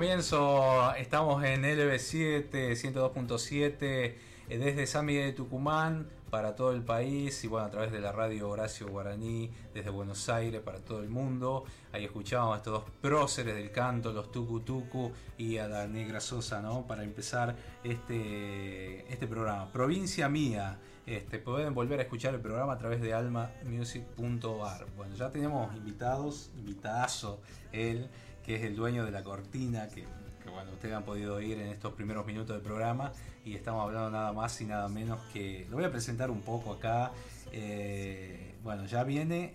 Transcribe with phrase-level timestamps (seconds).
[0.00, 4.16] comienzo estamos en LB7, 102.7, eh,
[4.48, 8.10] desde San Miguel de Tucumán para todo el país y bueno, a través de la
[8.10, 11.64] radio Horacio Guaraní, desde Buenos Aires para todo el mundo.
[11.92, 16.20] Ahí escuchábamos a estos dos próceres del canto, los Tucu Tucu y a la Negra
[16.20, 16.86] Sosa, ¿no?
[16.86, 19.70] Para empezar este, este programa.
[19.70, 24.86] Provincia Mía, este, pueden volver a escuchar el programa a través de almamusic.ar.
[24.96, 28.08] Bueno, ya tenemos invitados, invitadazo, él,
[28.44, 30.04] que es el dueño de la cortina, que,
[30.42, 33.12] que, bueno, ustedes han podido oír en estos primeros minutos del programa,
[33.44, 36.72] y estamos hablando nada más y nada menos que, lo voy a presentar un poco
[36.72, 37.12] acá,
[37.52, 39.54] eh, bueno, ya viene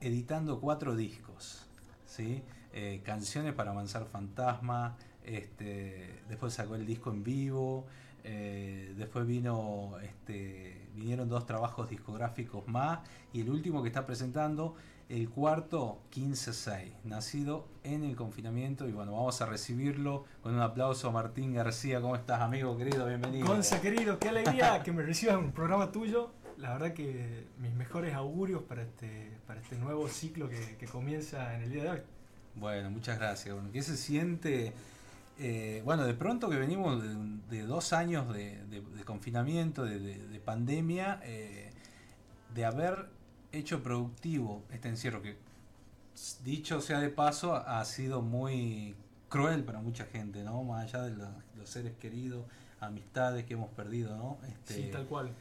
[0.00, 1.66] editando cuatro discos,
[2.06, 2.42] ¿sí?
[2.72, 7.86] Eh, canciones para avanzar fantasma, este, después sacó el disco en vivo,
[8.24, 13.00] eh, después vino, este, vinieron dos trabajos discográficos más
[13.32, 14.74] y el último que está presentando,
[15.14, 21.08] el cuarto 15-6, nacido en el confinamiento y bueno, vamos a recibirlo con un aplauso
[21.08, 23.06] a Martín García, ¿cómo estás amigo querido?
[23.06, 23.46] Bienvenido.
[23.46, 26.32] Gonza, querido, qué alegría que me recibas en un programa tuyo.
[26.58, 31.54] La verdad que mis mejores augurios para este, para este nuevo ciclo que, que comienza
[31.54, 32.00] en el día de hoy.
[32.56, 33.54] Bueno, muchas gracias.
[33.54, 34.72] Bueno, ¿Qué se siente?
[35.38, 40.40] Eh, bueno, de pronto que venimos de, de dos años de, de- de confinamiento, de
[40.44, 41.70] pandemia, eh,
[42.52, 43.13] de haber
[43.58, 45.36] hecho productivo este encierro, que
[46.44, 48.94] dicho sea de paso, ha sido muy
[49.28, 50.62] cruel para mucha gente, ¿no?
[50.62, 52.44] Más allá de los, los seres queridos,
[52.80, 54.38] amistades que hemos perdido, ¿no?
[54.48, 55.34] Este, Sí, tal cual.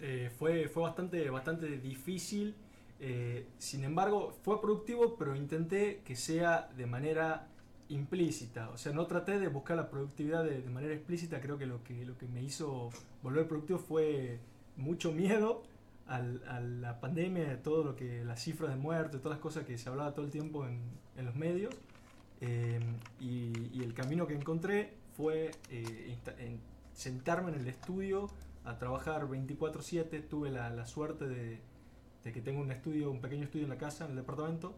[0.00, 2.54] Eh, fue, fue bastante, bastante difícil.
[2.98, 7.48] eh, sin embargo, fue productivo, pero intenté que sea de manera
[7.88, 8.70] implícita.
[8.70, 11.40] O sea, no traté de buscar la productividad de, de manera explícita.
[11.40, 12.90] Creo que lo, que lo que me hizo
[13.22, 14.38] volver productivo fue
[14.76, 15.62] mucho miedo
[16.10, 19.64] al- a la pandemia, a todo lo que las cifras de muertes, todas las cosas
[19.64, 20.80] que se hablaba todo el tiempo en,
[21.16, 21.74] en los medios.
[22.42, 22.80] Eh,
[23.20, 26.60] y, y el camino que encontré fue eh, en
[26.92, 28.28] sentarme en el estudio
[28.64, 30.26] a trabajar 24/7.
[30.28, 31.60] Tuve la, la suerte de,
[32.24, 34.74] de que tengo un estudio, un pequeño estudio en la casa, en el departamento.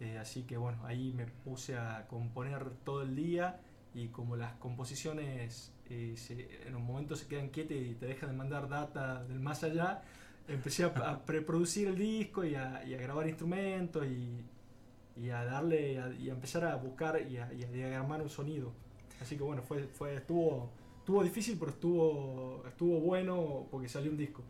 [0.00, 3.60] Eh, así que bueno, ahí me puse a componer todo el día
[3.94, 8.30] y como las composiciones eh, se- en un momento se quedan quietas y te dejan
[8.30, 10.02] de mandar data del más allá,
[10.48, 14.44] empecé a, a preproducir el disco y a, y a grabar instrumentos y,
[15.20, 18.72] y a darle a- y a empezar a buscar y a, y diagramar un sonido.
[19.20, 24.16] Así que bueno, fue, fue estuvo, estuvo difícil, pero estuvo, estuvo bueno porque salió un
[24.18, 24.42] disco.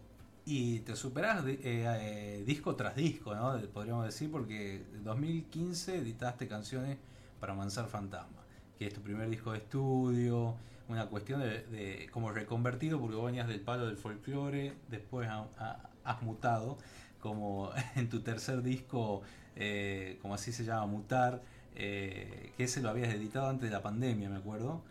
[0.45, 3.61] Y te superás eh, eh, disco tras disco, ¿no?
[3.73, 6.99] Podríamos decir, porque en 2015 editaste canciones
[7.41, 8.45] para Mansar Fantasma,
[8.79, 10.55] que es tu primer disco de estudio,
[10.89, 15.91] una cuestión de, de como reconvertido, porque vos venías del palo del folclore, después ha-
[16.05, 16.79] has mutado,
[17.21, 19.23] como en tu tercer disco,
[19.57, 21.43] eh, como así se llama, Mutar,
[21.75, 24.83] eh, que ese lo habías editado antes de la pandemia, me acuerdo,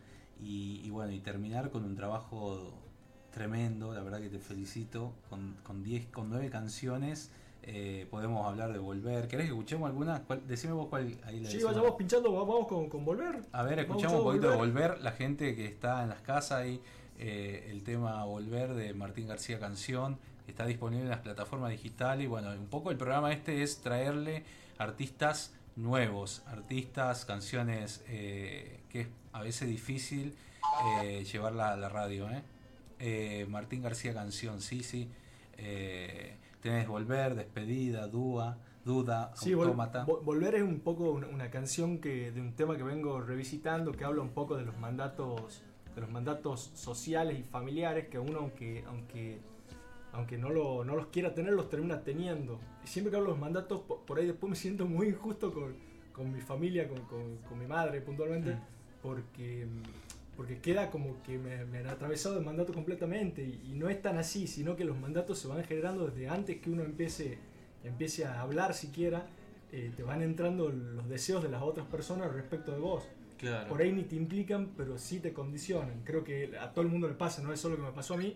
[0.42, 2.74] y, y bueno, y terminar con un trabajo
[3.32, 7.32] tremendo, la verdad que te felicito, con, con 10, con 9 canciones.
[7.68, 9.28] Eh, podemos hablar de volver.
[9.28, 10.22] ¿Querés que escuchemos alguna?
[10.24, 11.76] ¿Cuál- Decime vos cuál ahí le Sí, decimos.
[11.76, 13.42] vayamos pinchando, va- vamos con, con Volver.
[13.52, 15.02] A ver, escuchamos un poquito de Volver.
[15.02, 16.80] La gente que está en las casas ahí,
[17.18, 20.18] eh, el tema Volver de Martín García Canción,
[20.48, 22.26] está disponible en las plataformas digitales.
[22.26, 24.44] Y bueno, un poco el programa este es traerle
[24.78, 30.36] artistas nuevos, artistas, canciones eh, que es a veces difícil
[31.02, 32.28] eh, llevarla a la radio.
[33.50, 35.10] Martín García Canción, sí, sí.
[35.58, 36.36] Eh,
[36.66, 40.04] tenés Volver, Despedida, Dúa, Duda, Sí, Autómata.
[40.04, 43.92] Vol- Volver es un poco una, una canción que de un tema que vengo revisitando
[43.92, 45.62] que habla un poco de los mandatos
[45.94, 49.40] de los mandatos sociales y familiares que uno aunque aunque
[50.12, 53.34] aunque no, lo, no los quiera tener los termina teniendo y siempre que hablo de
[53.34, 55.76] los mandatos por, por ahí después me siento muy injusto con,
[56.14, 58.60] con mi familia con, con- con mi madre puntualmente Mm.
[59.04, 59.68] porque
[60.36, 64.02] porque queda como que me, me han atravesado el mandato completamente y, y no es
[64.02, 67.38] tan así sino que los mandatos se van generando desde antes que uno empiece
[67.88, 69.28] empiece a hablar siquiera,
[69.72, 73.04] eh, te van entrando los deseos de las otras personas respecto de vos.
[73.38, 73.70] Claro.
[73.70, 76.02] Por ahí ni te implican, pero sí te condicionan.
[76.04, 78.16] Creo que a todo el mundo le pasa, no es solo lo que me pasó
[78.16, 78.36] a mí.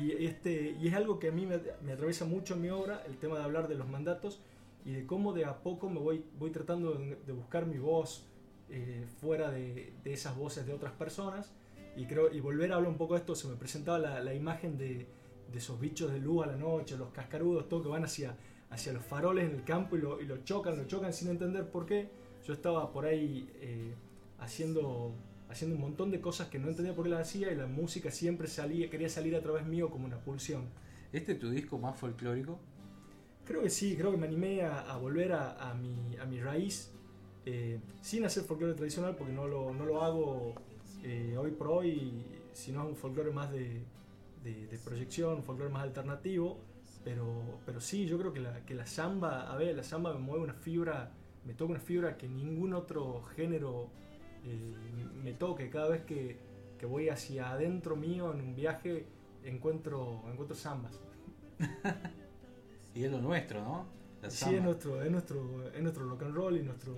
[0.00, 3.02] Y, este, y es algo que a mí me, me atraviesa mucho en mi obra,
[3.06, 4.40] el tema de hablar de los mandatos
[4.84, 8.24] y de cómo de a poco me voy, voy tratando de, de buscar mi voz
[8.70, 11.52] eh, fuera de, de esas voces de otras personas.
[11.96, 14.34] Y, creo, y volver a hablar un poco de esto, se me presentaba la, la
[14.34, 15.06] imagen de,
[15.50, 18.36] de esos bichos de luz a la noche, los cascarudos, todo que van hacia,
[18.70, 21.70] hacia los faroles en el campo y lo, y lo chocan, lo chocan sin entender
[21.70, 22.10] por qué.
[22.46, 23.94] Yo estaba por ahí eh,
[24.38, 25.14] haciendo,
[25.48, 28.10] haciendo un montón de cosas que no entendía por qué las hacía y la música
[28.10, 30.64] siempre salía, quería salir a través mío como una pulsión.
[31.12, 32.58] ¿Este es tu disco más folclórico?
[33.46, 36.40] Creo que sí, creo que me animé a, a volver a, a mi, a mi
[36.40, 36.92] raíz,
[37.46, 40.54] eh, sin hacer folclore tradicional, porque no lo, no lo hago
[41.02, 42.12] eh, hoy por hoy,
[42.52, 43.82] sino un folclore más de,
[44.44, 46.58] de, de proyección, un folclore más alternativo.
[47.04, 50.18] Pero, pero sí, yo creo que la, que la samba, a ver, la samba me
[50.18, 51.12] mueve una fibra,
[51.44, 53.90] me toca una fibra que ningún otro género
[54.44, 54.74] eh,
[55.22, 55.70] me toque.
[55.70, 56.36] Cada vez que,
[56.78, 59.06] que voy hacia adentro mío en un viaje,
[59.44, 60.98] encuentro, encuentro zambas.
[62.96, 63.86] Y es lo nuestro, ¿no?
[64.28, 66.94] Sí, es nuestro, es nuestro, es nuestro rock and roll y nuestro,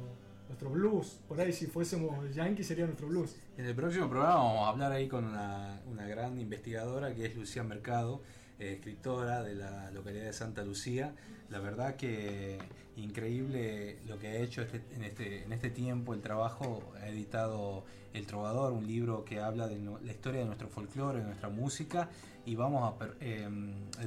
[0.48, 1.20] nuestro blues.
[1.28, 3.36] Por ahí, si fuésemos yankees, sería nuestro blues.
[3.56, 7.36] En el próximo programa vamos a hablar ahí con una, una gran investigadora que es
[7.36, 8.22] Lucía Mercado,
[8.58, 11.14] eh, escritora de la localidad de Santa Lucía.
[11.50, 12.58] La verdad que
[12.96, 16.82] increíble lo que ha hecho este- en, este, en este tiempo, el trabajo.
[17.00, 21.20] Ha editado El Trovador, un libro que habla de no- la historia de nuestro folclore,
[21.20, 22.08] de nuestra música.
[22.44, 23.48] Y vamos a eh,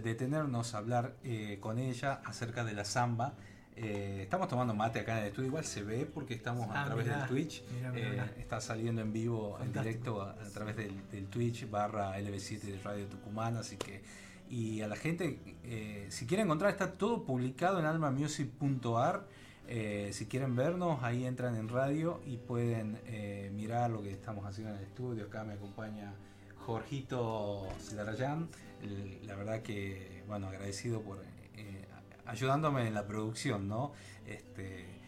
[0.03, 3.33] detenernos a hablar eh, con ella acerca de la samba.
[3.83, 6.85] Eh, estamos tomando mate acá en el estudio, igual se ve porque estamos a Ah,
[6.85, 7.63] través mirá, del Twitch.
[7.75, 11.67] mirá, mirá, Eh, está saliendo en vivo, en directo a, a través del, del Twitch
[11.69, 14.03] barra LB7 de Radio Tucumán, así que
[14.49, 19.25] y a la gente eh, si quieren encontrar está todo publicado en almamusic.ar
[19.67, 22.99] eh, si quieren vernos ahí entran en radio y pueden
[23.55, 26.13] mirar lo que estamos haciendo en el estudio acá me acompaña
[26.65, 28.49] Jorgito Celarayán
[28.83, 31.23] El- la verdad que bueno agradecido por
[32.31, 33.91] ayudándome en la producción no
[34.25, 34.99] este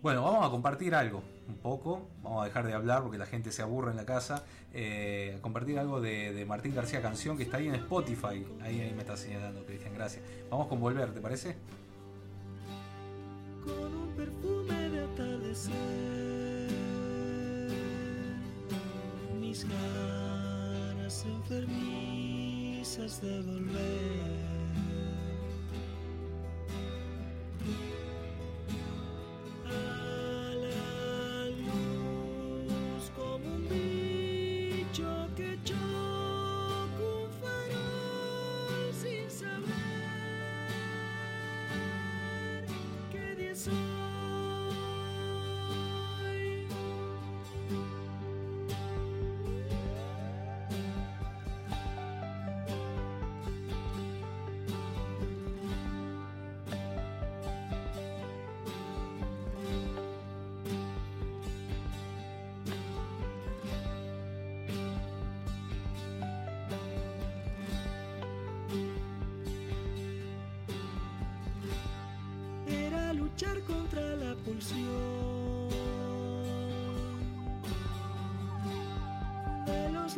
[0.00, 2.08] bueno, vamos a compartir algo, un poco.
[2.22, 4.44] Vamos a dejar de hablar porque la gente se aburre en la casa.
[4.72, 8.46] Eh, compartir algo de, de Martín García Canción que está ahí en Spotify.
[8.62, 10.22] Ahí, ahí me está señalando, Cristian, gracias.
[10.50, 11.56] Vamos con Volver, ¿te parece?
[13.68, 15.72] con un perfume de atardecer.
[19.40, 24.47] Mis ganas enfermizas de volver.
[33.16, 39.64] Como un bicho que chocó con farol sin saber
[43.10, 43.68] que dios.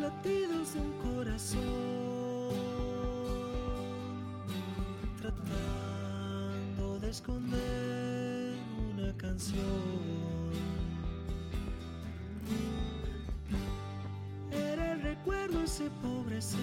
[0.00, 1.60] Latidos de un corazón,
[5.20, 8.54] tratando de esconder
[8.94, 9.60] una canción.
[14.50, 16.58] Era el recuerdo ese pobre ser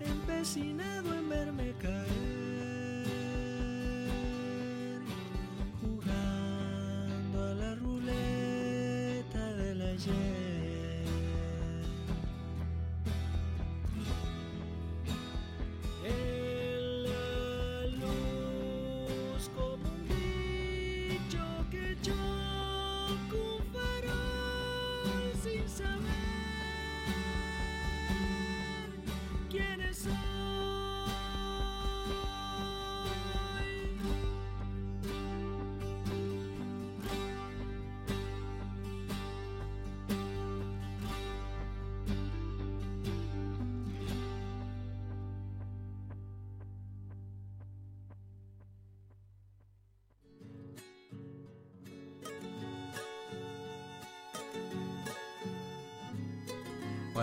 [0.00, 0.95] empecinado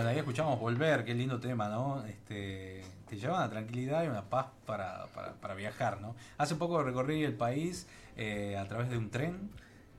[0.04, 2.04] Bueno, ahí escuchamos Volver, qué lindo tema, ¿no?
[2.04, 6.14] Este, te lleva una tranquilidad y una paz para, para, para viajar, ¿no?
[6.36, 7.86] Hace poco recorrí el país
[8.18, 9.48] eh, a través de un tren,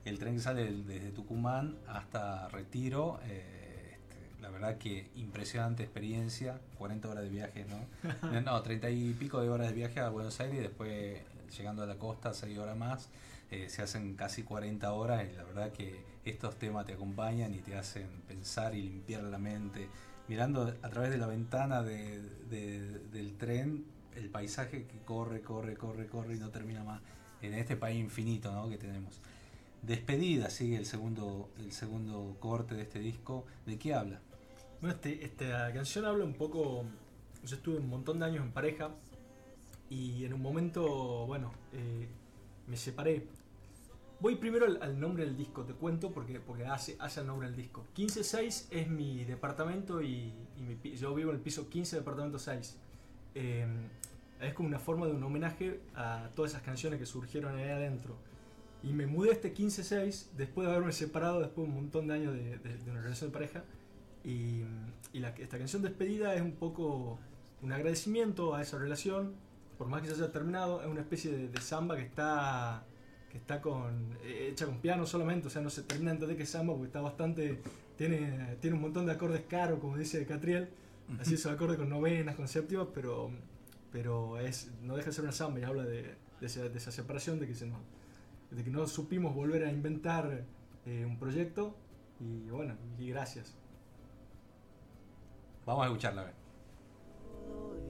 [0.03, 3.19] el tren que sale desde Tucumán hasta Retiro.
[3.25, 8.41] eh, este, la verdad que impresionante experiencia, 40 horas de viaje, ¿no?
[8.41, 11.19] No, 30 y pico de horas de viaje a Buenos Aires y después
[11.57, 13.09] llegando a la costa 6 horas más.
[13.51, 17.59] Eh, se hacen casi 40 horas y la verdad que estos temas te acompañan y
[17.59, 19.87] te hacen pensar y limpiar la mente.
[20.27, 23.85] Mirando a través de la ventana de- de- del tren
[24.15, 27.01] el paisaje que corre, corre, corre, corre y no termina más
[27.41, 28.67] en este país infinito ¿no?
[28.69, 29.21] que tenemos.
[29.83, 33.45] Despedida sigue el segundo, el segundo corte de este disco.
[33.67, 34.19] ¿De qué habla?
[34.81, 36.85] Bueno, este, esta canción habla un poco.
[37.45, 38.89] Yo estuve un montón de años en pareja
[39.89, 42.07] y en un momento, bueno, eh,
[42.67, 43.27] me separé.
[44.19, 47.57] Voy primero al, nombre del disco, te cuento porque, porque hace, hace el nombre del
[47.57, 47.86] disco.
[47.95, 52.77] 156 es mi departamento y, y mi yo vivo en el piso 15, departamento 6.
[53.36, 53.67] Eh,
[54.39, 58.15] es como una forma de un homenaje a todas esas canciones que surgieron ahí adentro.
[58.84, 62.13] Y me mudé a este 15-6 después de haberme separado, después de un montón de
[62.13, 63.63] años de, de- de una relación de pareja.
[64.24, 64.63] Y,
[65.13, 67.19] y la- esta canción despedida es un poco
[67.62, 69.34] un agradecimiento a esa relación,
[69.77, 72.86] por más que se haya terminado, es una especie de, de samba que está
[73.29, 76.38] que está con eh, hecha con piano solamente, o sea, no se termina de entender
[76.38, 77.62] que es samba porque está bastante
[77.98, 80.70] tiene tiene un montón de acordes caros, como dice Catriel,
[81.20, 83.32] así esos acordes con novenas, con séptimas, pero
[83.91, 86.91] pero es no deja de ser una samba y habla de, de esa, de esa
[86.91, 87.79] separación, de que se nos,
[88.51, 90.46] de que no supimos volver a inventar
[90.86, 91.75] eh, un proyecto
[92.20, 93.55] y bueno, y gracias.
[95.65, 96.22] Vamos a escucharla.
[96.22, 97.84] a ver.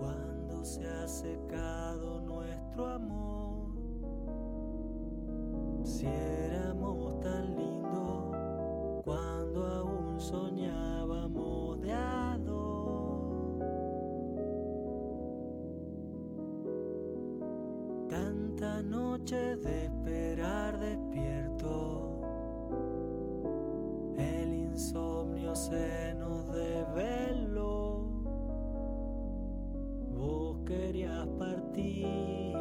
[0.00, 3.68] Cuando se ha secado nuestro amor
[5.84, 8.34] si éramos tan lindos
[9.04, 13.58] cuando aún soñábamos de a dos
[18.08, 22.20] tantas noches de esperar despierto
[24.16, 27.79] el insomnio se nos desveló.
[30.70, 32.54] Querías partir,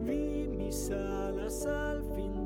[0.00, 2.43] Vi mis alas al fin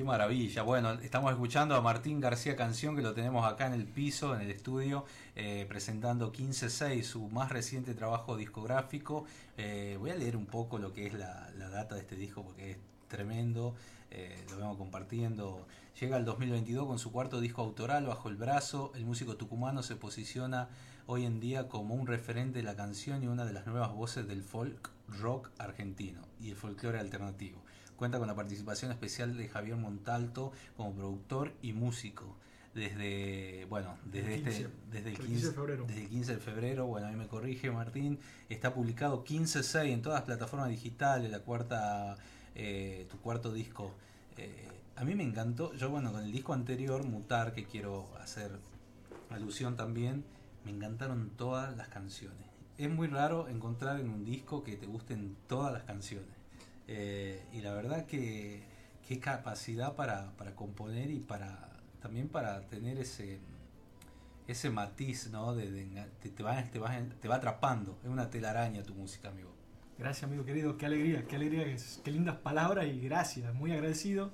[0.00, 0.62] Qué maravilla.
[0.62, 4.40] Bueno, estamos escuchando a Martín García Canción, que lo tenemos acá en el piso, en
[4.40, 5.04] el estudio,
[5.36, 9.26] eh, presentando 15.6, su más reciente trabajo discográfico.
[9.58, 12.70] Eh, voy a leer un poco lo que es la, data de este disco, porque
[12.70, 12.78] es
[13.08, 13.74] tremendo.
[14.10, 15.66] eh, lo vengo compartiendo.
[16.00, 18.92] Llega al 2022 con su cuarto disco autoral bajo el brazo.
[18.94, 20.70] El músico tucumano se posiciona
[21.08, 24.26] hoy en día como un referente de la canción y una de las nuevas voces
[24.26, 27.60] del folk rock argentino y el folclore alternativo.
[28.00, 32.34] Cuenta con la participación especial de Javier Montalto como productor y músico.
[32.72, 35.84] Desde, bueno, desde, El 15, este, desde el el 15, 15 de febrero.
[35.86, 40.00] desde el 15 de febrero, bueno, a mí me corrige Martín, está publicado 15.6 en
[40.00, 42.16] todas las plataformas digitales, la cuarta,
[42.54, 43.92] eh, tu cuarto disco.
[44.38, 44.66] Eh,
[44.96, 48.50] a mí me encantó, yo bueno, con el disco anterior, Mutar, que quiero hacer
[49.28, 50.24] alusión también,
[50.64, 52.48] me encantaron todas las canciones.
[52.78, 56.39] Es muy raro encontrar en un disco que te gusten todas las canciones.
[56.92, 58.64] Eh, y la verdad que
[59.06, 63.38] qué capacidad para, para componer y para también para tener ese
[64.48, 65.54] ese matiz, ¿no?
[65.54, 67.96] Te, te va, te, va, te va atrapando.
[68.02, 69.54] Es una telaraña tu música, amigo.
[69.96, 70.76] Gracias, amigo querido.
[70.76, 73.54] Qué alegría, qué alegría, qué lindas palabras y gracias.
[73.54, 74.32] Muy agradecido.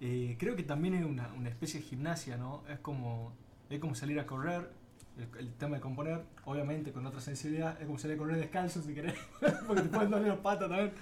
[0.00, 2.62] Eh, creo que también es una, una especie de gimnasia, ¿no?
[2.68, 3.32] Es como,
[3.70, 4.70] es como salir a correr,
[5.18, 7.78] el, el tema de componer, obviamente con otra sensibilidad.
[7.80, 9.14] Es como salir a correr descalzo, si querés,
[9.66, 10.92] porque te pueden doler las patas también.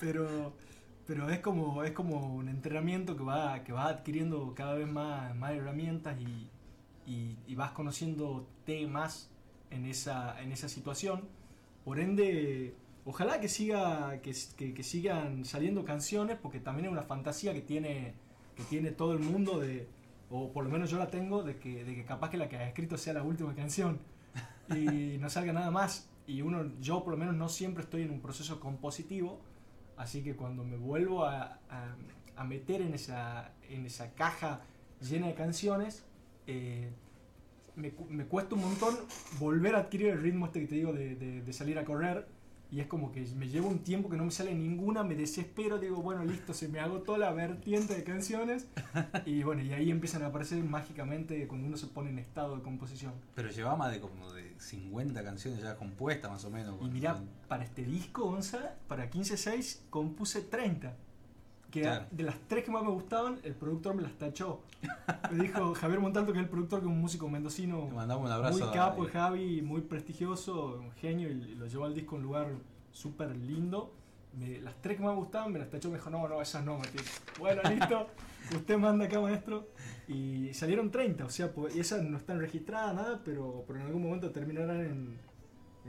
[0.00, 0.52] Pero,
[1.06, 5.34] pero es, como, es como un entrenamiento que va, que va adquiriendo cada vez más,
[5.36, 6.48] más herramientas y,
[7.10, 8.46] y, y vas conociendo
[8.88, 9.30] más
[9.70, 11.22] en esa, en esa situación.
[11.84, 12.74] Por ende,
[13.04, 17.62] ojalá que siga que, que- que sigan saliendo canciones, porque también es una fantasía que
[17.62, 18.14] tiene,
[18.56, 19.88] que tiene todo el mundo, de,
[20.30, 22.56] o por lo menos yo la tengo, de que, de que capaz que la que
[22.56, 23.98] has escrito sea la última canción
[24.70, 26.08] y no salga nada más.
[26.26, 29.40] Y uno, yo por lo menos no siempre estoy en un proceso compositivo,
[29.96, 31.96] así que cuando me vuelvo a, a-
[32.36, 34.60] a meter en esa, en esa caja
[35.00, 36.04] llena de canciones,
[36.46, 36.90] eh,
[37.76, 38.94] me, me cuesta un montón
[39.38, 42.26] volver a adquirir el ritmo este que te digo de, de- de salir a correr.
[42.70, 45.78] Y es como que me llevo un tiempo que no me sale ninguna, me desespero,
[45.78, 48.66] digo, bueno, listo, se me agotó la vertiente de canciones.
[49.24, 52.62] Y bueno, y ahí empiezan a aparecer mágicamente cuando uno se pone en estado de
[52.62, 53.12] composición.
[53.34, 56.76] Pero llevaba más de como de 50 canciones ya compuestas, más o menos.
[56.80, 60.96] Y mira, para este disco, Gonza, para 15.6 compuse 30.
[61.70, 62.06] Que Claro.
[62.10, 64.62] de las tres que más me gustaban, el productor me las tachó.
[65.32, 68.26] Me dijo Javier Montalto, que es el productor, que es un músico mendocino Le mandamos
[68.26, 68.64] un abrazo.
[68.64, 72.24] muy capo, el Javi, muy prestigioso, un genio, y lo llevó al disco a un
[72.24, 72.48] lugar
[72.92, 73.92] súper lindo.
[74.32, 76.64] Me- las tres que más me gustaban me las tachó, me dijo, no, no, esas
[76.64, 77.00] no, Martín.
[77.38, 78.06] Bueno, listo,
[78.54, 79.68] usted manda acá, maestro.
[80.08, 83.86] Y salieron 30, o sea, pues, y esas no están registradas, nada, pero, pero en
[83.86, 85.18] algún momento terminarán en,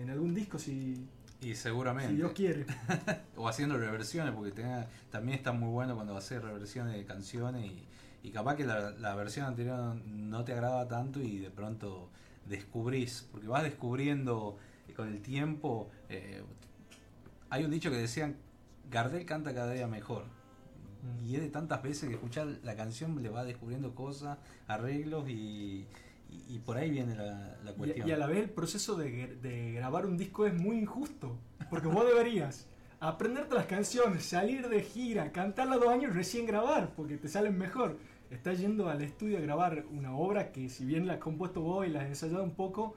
[0.01, 1.07] en algún disco si,
[1.41, 2.11] Y seguramente.
[2.11, 2.65] si Dios quiere.
[3.35, 7.85] o haciendo reversiones, porque tenga- también está muy bueno cuando hacer reversiones de canciones y,
[8.23, 12.09] y capaz que la, la versión anterior no, te agrada tanto y de pronto
[12.45, 14.57] descubrís, porque vas descubriendo
[14.95, 15.89] con el tiempo.
[16.09, 16.43] eh,
[17.49, 18.35] hay un dicho que decían:
[18.89, 20.25] Gardel canta cada día mejor.
[21.25, 25.87] Y es de tantas veces que escuchar la canción le va descubriendo cosas, arreglos y,
[26.29, 28.07] y- y por ahí viene la, la Y, cuestión.
[28.07, 31.37] y a la vez el proceso de, de grabar un disco es muy injusto.
[31.69, 32.67] Porque vos deberías
[32.99, 37.57] aprenderte las canciones, salir de gira, cantarlas dos años y recién grabar, porque te salen
[37.57, 37.97] mejor.
[38.31, 41.85] Estás yendo al estudio a grabar una obra que si bien la has compuesto vos
[41.87, 42.95] y la has ensayado un poco,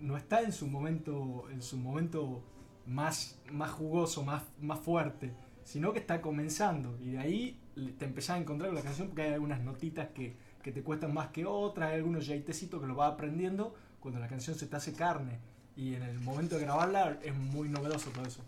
[0.00, 2.42] no está en su momento, en su momento
[2.86, 5.32] más, más jugoso, más, más fuerte,
[5.64, 6.96] sino que está comenzando.
[7.00, 7.60] Y de ahí
[7.98, 11.12] te empezás a encontrar con la canción porque hay algunas notitas que, que te cuestan
[11.12, 14.76] más que otras, hay algunos yaitecitos que lo vas aprendiendo cuando la canción se te
[14.76, 15.38] hace carne.
[15.76, 18.42] Y en el momento de grabarla es muy novedoso todo eso.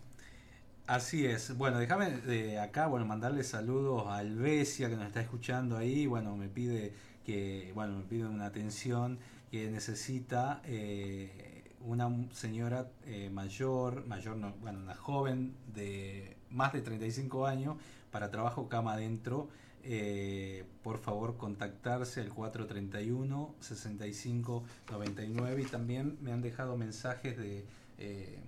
[0.87, 1.57] Así es.
[1.57, 6.05] Bueno, déjame de acá, bueno, mandarle saludos a Alvesia que nos está escuchando ahí.
[6.05, 6.93] Bueno, me pide
[7.25, 9.17] que, bueno, me pide una atención
[9.49, 16.81] que necesita eh, una señora eh, mayor, mayor no, bueno, una joven de más de
[16.81, 17.77] 35 años
[18.11, 19.49] para trabajo cama adentro
[19.87, 27.65] eh, por favor contactarse al 431 65 99 y también me han dejado mensajes de
[27.99, 28.39] eh,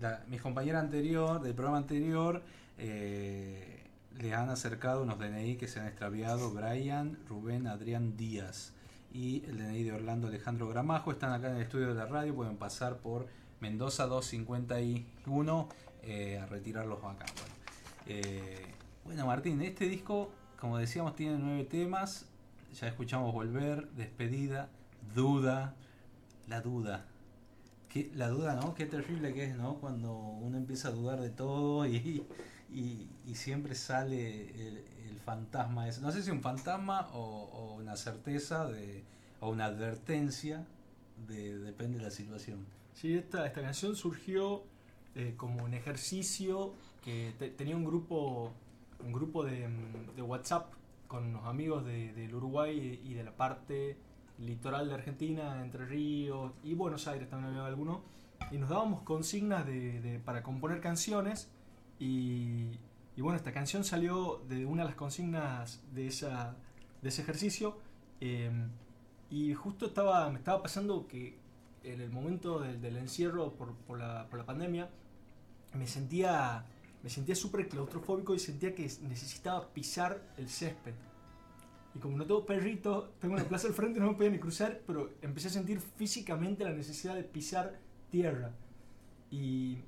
[0.00, 2.42] la- mis compañeras anterior, del programa anterior,
[2.78, 3.80] eh,
[4.18, 8.72] le han acercado unos DNI que se han extraviado Brian, Rubén, Adrián Díaz
[9.12, 11.10] y el DNI de Orlando Alejandro Gramajo.
[11.10, 13.26] Están acá en el estudio de la radio, pueden pasar por
[13.60, 15.68] Mendoza 251
[16.02, 17.24] eh, a retirarlos acá.
[19.04, 22.26] Bueno, Martín, este disco, como decíamos, tiene nueve temas.
[22.80, 24.68] Ya escuchamos Volver, Despedida,
[25.14, 25.74] Duda,
[26.48, 27.06] La Duda.
[28.14, 28.74] La duda, ¿no?
[28.74, 29.74] Qué terrible que es, ¿no?
[29.74, 32.26] Cuando uno empieza a dudar de todo y,
[33.34, 35.86] siempre sale el, el fantasma.
[36.02, 39.04] No sé si un fantasma o, una certeza de,
[39.40, 40.66] o una advertencia,
[41.28, 42.66] de, depende de la situación.
[42.94, 44.64] Sí, esta, esta canción surgió
[45.14, 48.52] eh, como un ejercicio que te- tenía un grupo,
[49.04, 50.72] un grupo de, mm, de WhatsApp
[51.08, 53.96] con los amigos de- del Uruguay y de la parte
[54.38, 58.02] litoral de Argentina, Entre Ríos y Buenos Aires también había alguno,
[58.50, 61.50] y nos dábamos consignas de, de- para componer canciones
[62.00, 62.70] y,
[63.16, 66.56] y bueno, esta canción salió de una de las consignas de, esa,
[67.02, 67.78] de ese ejercicio
[68.20, 68.50] eh,
[69.30, 71.38] y justo estaba, me estaba pasando que
[71.84, 74.88] en el momento del, del encierro por, por la, por la pandemia,
[75.74, 76.64] me sentía
[77.04, 80.94] me sentía súper claustrofóbico y sentía que necesitaba pisar el césped.
[81.94, 84.80] Y como no tengo perrito, tengo una plaza al frente, no me podía ni cruzar,
[84.86, 87.78] pero empecé a sentir físicamente la necesidad de pisar
[88.10, 88.50] tierra.
[89.30, 89.78] Y,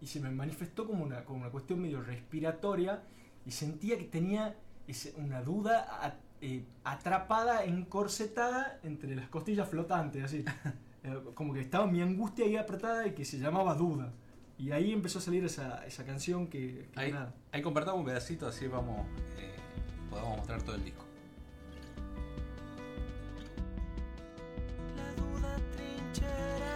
[0.00, 3.02] y se me manifestó como una, como una cuestión medio respiratoria
[3.44, 10.22] y sentía que tenía ese- una duda a- eh, atrapada, encorsetada entre las costillas flotantes,
[10.24, 10.44] así.
[11.04, 14.12] Eh, como que estaba mi angustia ahí apretada y que se llamaba duda.
[14.62, 17.34] Y ahí empezó a salir esa, esa canción que, que Ahí, nada.
[17.50, 19.04] ahí compartamos un pedacito, así vamos,
[19.36, 19.56] eh,
[20.08, 21.04] podamos mostrar todo el disco.
[24.96, 26.71] La duda trincherada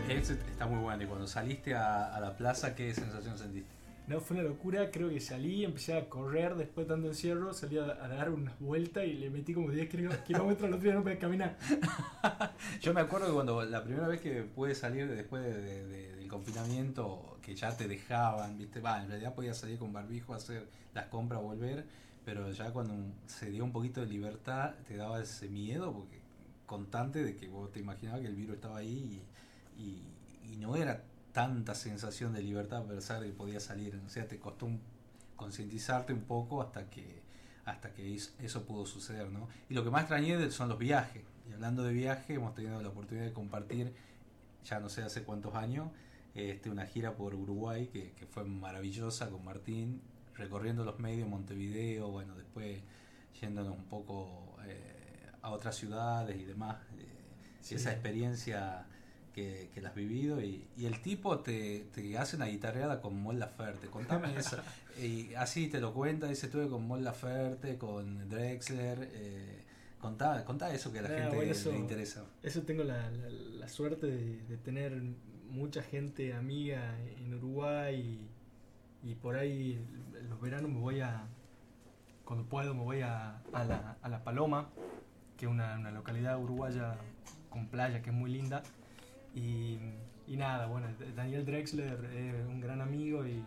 [0.00, 1.02] Está, muy bueno.
[1.02, 3.70] Y cuando saliste a, a la plaza, ¿qué sensación sentiste?
[4.08, 7.78] No, fue una locura, creo que salí, empecé a correr después de tanto encierro, salí
[7.78, 10.94] a, a dar unas vueltas y le metí como 10 kilo- kilómetros al otro día
[10.94, 11.56] no podía caminar.
[12.80, 16.16] Yo me acuerdo que cuando la primera vez que pude salir después de- de- de-
[16.16, 18.80] del confinamiento, que ya te dejaban, ¿viste?
[18.80, 21.84] Va, en realidad podías salir con barbijo a hacer las compras, volver,
[22.24, 22.94] pero ya cuando
[23.26, 26.18] se dio un poquito de libertad, te daba ese miedo, porque
[26.66, 29.22] constante de que vos te imaginabas que el virus estaba ahí
[29.76, 30.02] y,
[30.50, 34.00] y- no era tanta sensación de libertad de que podías salir.
[34.06, 34.68] O sea, te costó
[35.36, 37.22] concientizarte un poco hasta que
[37.64, 39.48] hasta que es- eso pudo suceder, ¿no?
[39.68, 41.22] Y lo que más extrañé son los viajes.
[41.48, 43.94] Y hablando de viaje, hemos tenido la oportunidad de compartir,
[44.64, 45.88] ya no sé hace cuántos años,
[46.34, 50.02] este, una gira por Uruguay que, que fue maravillosa con Martín,
[50.34, 52.80] recorriendo los medios, Montevideo, bueno, después
[53.40, 56.78] yéndonos un poco eh, a otras ciudades y demás.
[56.98, 57.06] eh,
[57.60, 57.76] Sí.
[57.76, 58.86] Esa experiencia
[59.34, 63.20] que, que la has vivido y, y el tipo te, te hace una guitarreada con
[63.20, 63.86] Mon Laferte.
[63.88, 64.56] Contame eso.
[65.00, 69.08] Y así te lo cuenta, dice, estuve con Mon Laferte, con Drexler.
[69.12, 69.62] Eh,
[70.00, 72.24] contá, contá eso que a la Ah, gente bueno, eso- le interesa.
[72.42, 75.00] Eso tengo la, la- la suerte de, de tener
[75.48, 78.28] mucha gente amiga en Uruguay
[79.02, 79.84] y, y por ahí
[80.28, 81.26] los veranos me voy a,
[82.24, 84.68] cuando puedo me voy a, a la, a la Paloma,
[85.36, 86.96] que es una, una localidad uruguaya
[87.50, 88.62] con playa que es muy linda.
[89.34, 89.78] Y,
[90.26, 93.42] y nada, bueno, Daniel Drexler es un gran amigo y,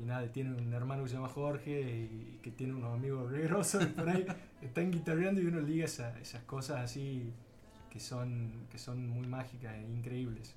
[0.00, 3.42] y nada, tiene un hermano que se llama Jorge y que tiene unos amigos re
[3.42, 4.26] grosos y por ahí
[4.62, 7.30] están guitarreando y uno liga esa- esas cosas así
[7.90, 10.54] que son, que son muy mágicas e increíbles.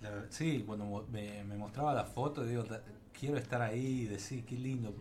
[0.00, 2.82] La sí, cuando me, me mostraba la foto, digo, "Ta-
[3.18, 4.94] quiero estar ahí y decir, qué lindo.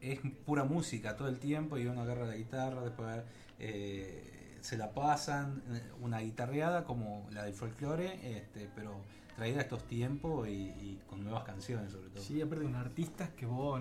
[0.00, 3.22] Es pura música todo el tiempo y uno agarra la guitarra, después
[3.58, 4.29] eh,
[4.60, 9.00] se la pasan, eh, una guitarreada como la del folclore, este, pero
[9.36, 12.22] traída a estos tiempos y, con nuevas canciones sobre todo.
[12.22, 13.80] Sí, aparte con artistas que vos,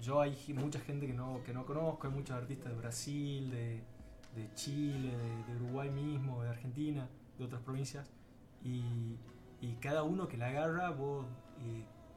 [0.00, 3.82] yo hay mucha gente que no, que no conozco, hay muchos artistas de Brasil, de,
[4.36, 5.12] de Chile,
[5.48, 8.08] de, Uruguay mismo, de Argentina, de otras provincias,
[8.62, 9.16] y,
[9.60, 11.26] y cada uno que la agarra, vos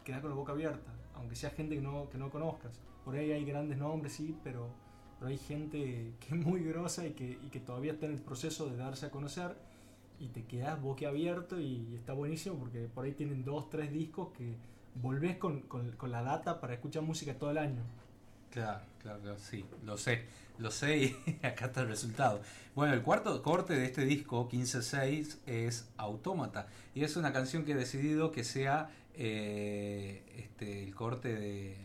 [0.03, 2.79] quedás con la boca abierta, aunque sea gente que no, que no conozcas.
[3.03, 4.69] Por ahí hay grandes nombres, sí, pero,
[5.19, 8.21] pero hay gente que es muy grosa y que, y que todavía está en el
[8.21, 9.55] proceso de darse a conocer
[10.19, 14.55] y te quedas boquiabierto y está buenísimo porque por ahí tienen dos, tres discos que
[14.95, 17.83] volvés con, con- la data para escuchar música todo el año.
[18.51, 20.25] Claro, claro, sí, lo sé,
[20.57, 22.41] lo sé y acá está el resultado.
[22.75, 27.73] Bueno, el cuarto corte de este disco, 15-6, es Autómata y es una canción que
[27.73, 31.77] he decidido que sea eh, este, el corte de,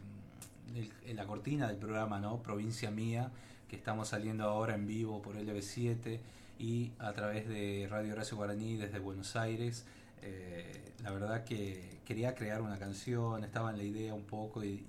[1.07, 2.43] en la cortina del programa, ¿no?
[2.43, 3.31] Provincia Mía,
[3.69, 6.19] que estamos saliendo ahora en vivo por LB7
[6.59, 9.85] y a través de Radio Horacio Guaraní desde Buenos Aires.
[10.23, 14.85] Eh, la verdad que quería crear una canción, estaba en la idea un poco y,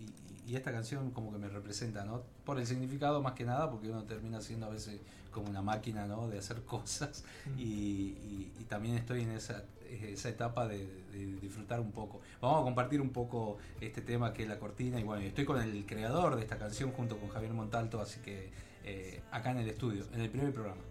[0.53, 2.21] esta canción como que me representa, ¿no?
[2.45, 4.99] Por el significado más que nada, porque uno termina siendo a veces
[5.31, 6.27] como una máquina, ¿no?
[6.27, 7.23] De hacer cosas
[7.57, 8.11] y
[8.67, 9.63] también estoy en esa,
[10.01, 12.21] esa etapa de, de disfrutar un poco.
[12.41, 15.61] Vamos a compartir un poco este tema que es la cortina y bueno, estoy con
[15.61, 18.49] el creador de esta canción junto con Javier Montalto, así que
[18.83, 20.81] eh, acá en el estudio, en el primer programa.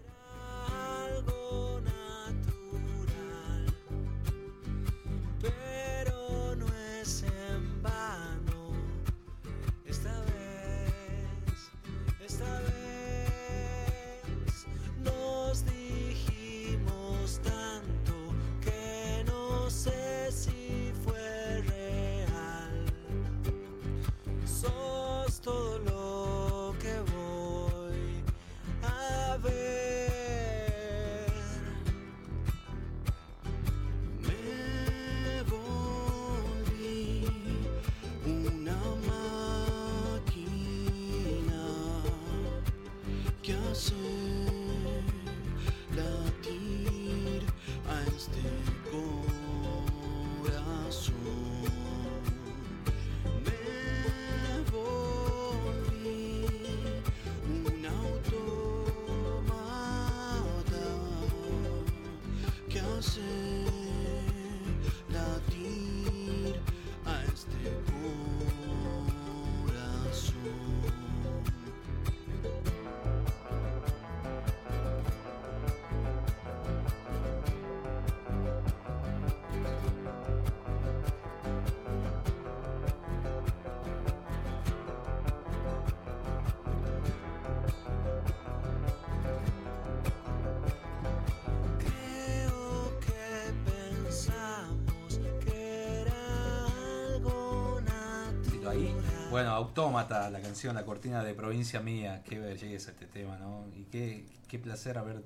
[99.33, 103.65] Bueno, Autómata, la canción, la cortina de Provincia Mía, qué belleza este tema, ¿no?
[103.75, 105.23] Y qué, qué placer haber...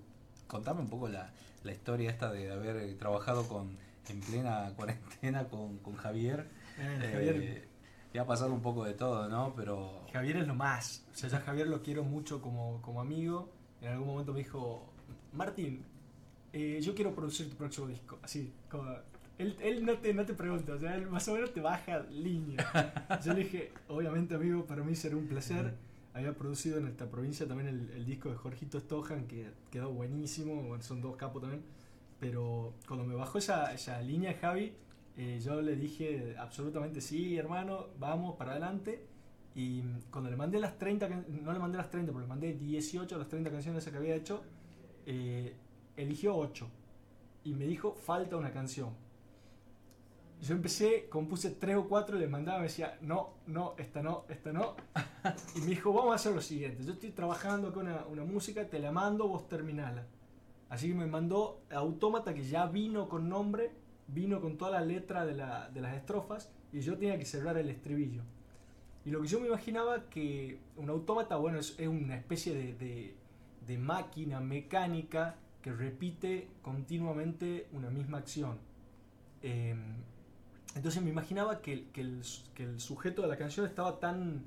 [0.47, 1.29] Contame un poco la,
[1.65, 6.47] la historia esta de haber trabajado con en plena cuarentena con, con Javier.
[6.79, 7.67] Eh, Eh, Javier,
[8.13, 9.51] ya ha pasado un poco de todo, ¿no?
[9.57, 10.05] Pero...
[10.13, 11.03] Javier es lo más.
[11.13, 13.49] O sea, yo a Javier lo quiero mucho como, como amigo.
[13.81, 14.85] En algún momento me dijo,
[15.33, 15.83] Martín,
[16.53, 18.19] eh, yo quiero producir tu próximo disco.
[18.23, 18.85] Así, como...
[19.37, 21.99] Él, él no, te, no te pregunta, o sea, él más o menos te baja
[22.09, 22.65] línea.
[23.25, 25.75] Yo le dije, obviamente amigo, para mí será un placer.
[26.13, 30.63] Había producido en esta provincia también el, el disco de Jorgito Stojan, que quedó buenísimo,
[30.63, 31.61] bueno, son dos capos también.
[32.19, 34.73] Pero cuando me bajó esa, esa línea Javi,
[35.15, 39.05] eh, yo le dije absolutamente sí, hermano, vamos para adelante.
[39.53, 42.53] Y cuando le mandé las 30, can- no le mandé las 30, pero le mandé
[42.53, 44.41] 18 de las 30 canciones esas que había hecho,
[45.05, 45.55] eh,
[45.95, 46.67] eligió 8.
[47.43, 48.89] Y me dijo, falta una canción.
[50.41, 54.51] Yo empecé, compuse 3 o 4, le mandaba, me decía, no, no, esta no, esta
[54.53, 54.75] no.
[55.55, 56.83] Y me dijo, vamos a hacer lo siguiente.
[56.83, 60.05] Yo estoy trabajando con una, una música, te la mando, vos terminala.
[60.69, 63.71] Así que me mandó Autómata, que ya vino con nombre,
[64.07, 67.57] vino con toda la letra de, la- de las estrofas, y yo tenía que cerrar
[67.57, 68.21] el estribillo.
[69.05, 72.73] Y lo que yo me imaginaba que un autómata, bueno, es, es una especie de,
[72.75, 73.15] de-
[73.65, 78.59] de máquina mecánica que repite continuamente una misma acción.
[79.41, 79.95] Em,
[80.77, 82.21] entonces me imaginaba que, que el,
[82.53, 84.45] que el sujeto de la canción estaba tan,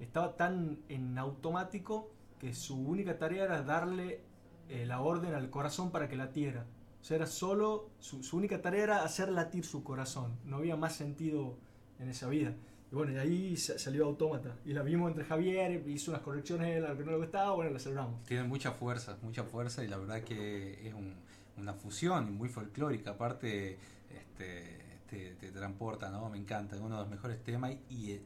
[0.00, 4.20] estaba tan en automático que su única tarea era darle
[4.68, 6.66] eh, la orden al corazón para que latiera.
[7.00, 10.36] O sea, era solo, su, su única tarea era hacer latir su corazón.
[10.44, 11.56] No había más sentido
[11.98, 12.54] en esa vida.
[12.90, 14.56] Y bueno, y ahí sa- salió Autómata.
[14.64, 17.78] Y la vimos entre Javier, hizo unas correcciones lo que no le gustaba, bueno, la
[17.78, 18.24] cerramos.
[18.24, 21.16] Tiene mucha fuerza, mucha fuerza y la verdad que es un-
[21.56, 23.78] una fusión muy folclórica, aparte
[24.10, 26.28] este, te, transporta, ¿no?
[26.28, 28.20] Me encanta, es uno de los mejores temas y, es,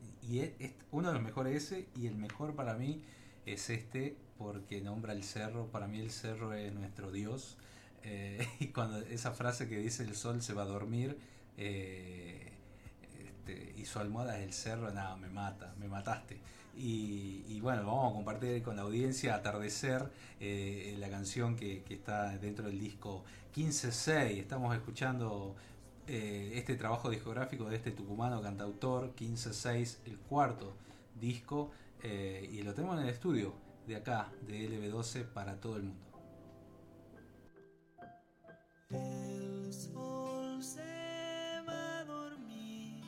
[0.90, 3.02] uno de los mejores ese y el mejor para mí
[3.46, 7.56] es este porque nombra el cerro, para mí el cerro es nuestro Dios
[8.02, 11.18] eh, y cuando esa frase que dice el sol se va a dormir
[11.56, 12.52] eh,
[13.20, 16.38] este, y su almohada es el cerro, nada, me mata, me mataste.
[16.76, 21.94] Y, y bueno, vamos a compartir con la audiencia Atardecer, eh, la canción que, que
[21.94, 24.38] está dentro del disco 15-6.
[24.38, 25.54] Estamos escuchando
[26.06, 30.74] eh, este trabajo discográfico de este tucumano cantautor, 15-6, el cuarto
[31.20, 31.70] disco,
[32.02, 33.54] eh, y lo tenemos en el estudio
[33.86, 36.00] de acá, de LB12, para todo el mundo.
[38.90, 40.80] El sol se
[41.68, 43.04] va a dormir,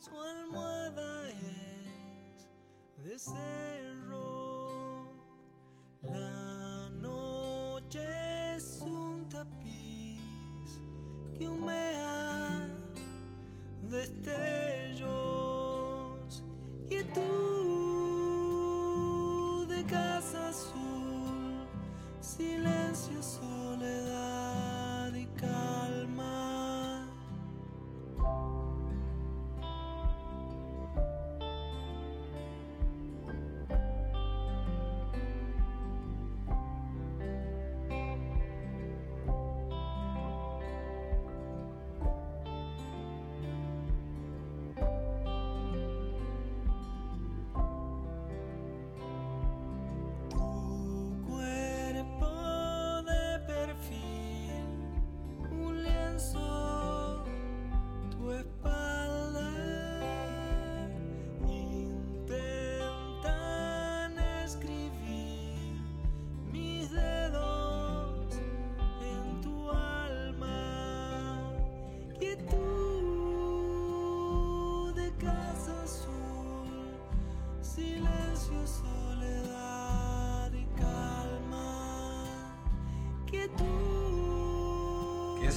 [0.00, 4.27] su almohada es de cerro.
[11.38, 12.68] Que humea
[13.88, 15.08] destellos.
[17.14, 17.26] Tú
[19.68, 21.66] de casa azul
[22.20, 23.57] silencio, soledad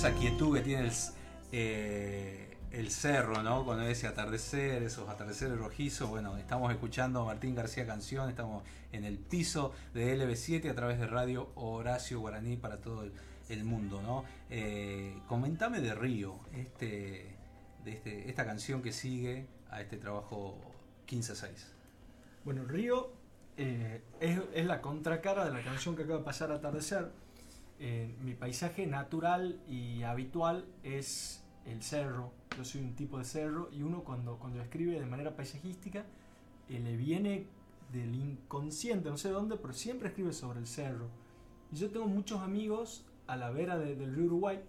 [0.01, 0.93] Esa quietud que tiene el,
[1.51, 3.63] eh, cerro, ¿no?
[3.63, 6.09] Cuando ese atardecer, esos atardeceres rojizos.
[6.09, 10.97] Bueno, estamos escuchando a Martín García Canción, estamos en el piso de LB7 a través
[10.97, 13.13] de Radio Horacio Guaraní para todo el,
[13.49, 14.25] el mundo, ¿no?
[14.49, 17.35] Eh, comentame de Río, este,
[17.85, 20.57] de este, esta canción que sigue a este trabajo
[21.07, 21.49] 15-6.
[22.43, 23.11] Bueno, Río
[23.55, 27.11] eh, es, es la contracara de la canción que acaba de pasar Atardecer.
[27.83, 32.31] Eh, mi paisaje natural y habitual es el cerro.
[32.55, 36.05] Yo soy un tipo de cerro y uno cuando, cuando escribe de manera paisajística
[36.69, 37.47] eh, le viene
[37.91, 41.07] del inconsciente, no sé de dónde, pero siempre escribe sobre el cerro.
[41.71, 44.59] Y yo tengo muchos amigos a la vera de- del río Uruguay.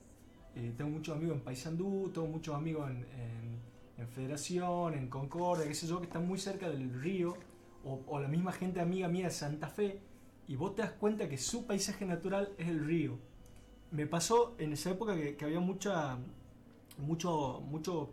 [0.56, 3.60] Eh, tengo muchos amigos en Paysandú, tengo muchos amigos en, en-
[3.98, 7.34] en Federación, en Concordia, qué sé yo, que están muy cerca del río,
[7.84, 10.00] o, o la misma gente amiga mía de Santa Fe,
[10.48, 13.18] y vos te das cuenta que su paisaje natural es el río.
[13.90, 16.18] Me pasó en esa época que, que había mucha,
[16.98, 18.08] mucho, muchos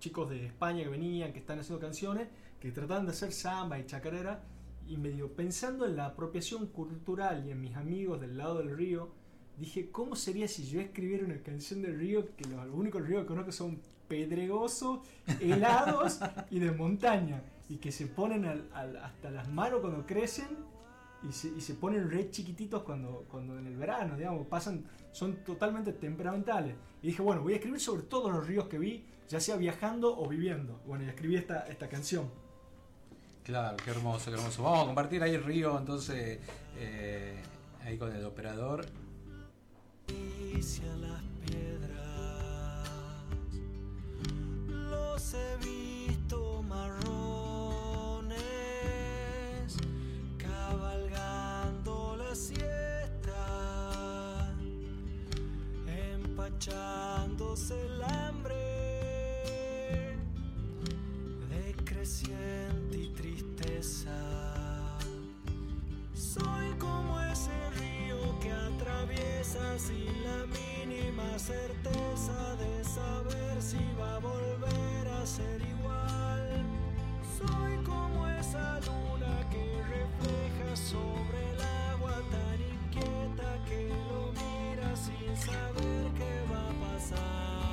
[0.00, 2.28] chicos de España que venían, que están haciendo canciones,
[2.60, 4.42] que trataban de hacer samba y chacarera,
[4.86, 9.08] y medio pensando en la apropiación cultural y en mis amigos del lado del río,
[9.58, 13.28] dije, ¿cómo sería si yo escribiera una canción del río que los únicos ríos que
[13.28, 15.00] conozco son pedregosos,
[15.40, 16.20] helados
[16.50, 20.48] y de montaña, y que se ponen al- al- hasta las manos cuando crecen
[21.28, 25.36] y se, y se ponen re chiquititos cuando, cuando en el verano, digamos, pasan, son
[25.44, 26.76] totalmente temperamentales.
[27.02, 30.16] Y dije, bueno, voy a escribir sobre todos los ríos que vi, ya sea viajando
[30.16, 30.80] o viviendo.
[30.86, 32.30] Bueno, y escribí esta, esta canción.
[33.42, 34.62] Claro, qué hermoso, qué hermoso.
[34.62, 36.40] Vamos a compartir ahí el río, entonces,
[36.78, 37.42] eh,
[37.84, 38.86] ahí con el operador.
[40.58, 42.88] Hacia las piedras
[44.68, 45.56] los he
[56.46, 58.54] empachándose el hambre
[61.48, 64.98] de creciente y tristeza
[66.12, 67.50] soy como ese
[68.76, 76.64] atraviesa sin la mínima certeza de saber si va a volver a ser igual.
[77.38, 81.60] Soy como esa luna que refleja sobre el
[81.92, 84.53] agua tan inquieta que lo mira
[84.94, 87.63] sin saber qué va a pasar.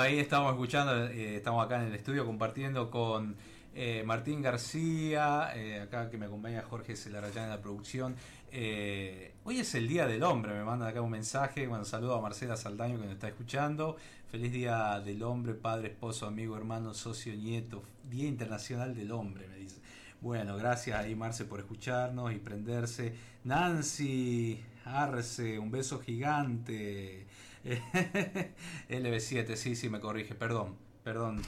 [0.00, 3.36] Ahí estamos escuchando, eh, estamos acá en el estudio compartiendo con
[3.74, 8.16] eh, Martín García, eh, acá que me acompaña Jorge Celarayán en la producción.
[9.44, 12.56] Hoy es el Día del Hombre, me mandan acá un mensaje, bueno, saludo a Marcela
[12.56, 13.98] Saldaño que nos está escuchando.
[14.30, 17.82] Feliz Día del Hombre, padre, esposo, amigo, hermano, socio, nieto.
[18.08, 19.82] Día Internacional del Hombre, me dice.
[20.22, 23.14] Bueno, gracias ahí Marce por escucharnos y prenderse.
[23.44, 27.26] Nancy Arce, un beso gigante.
[28.88, 31.42] LB7, sí, sí, me corrige, perdón, perdón.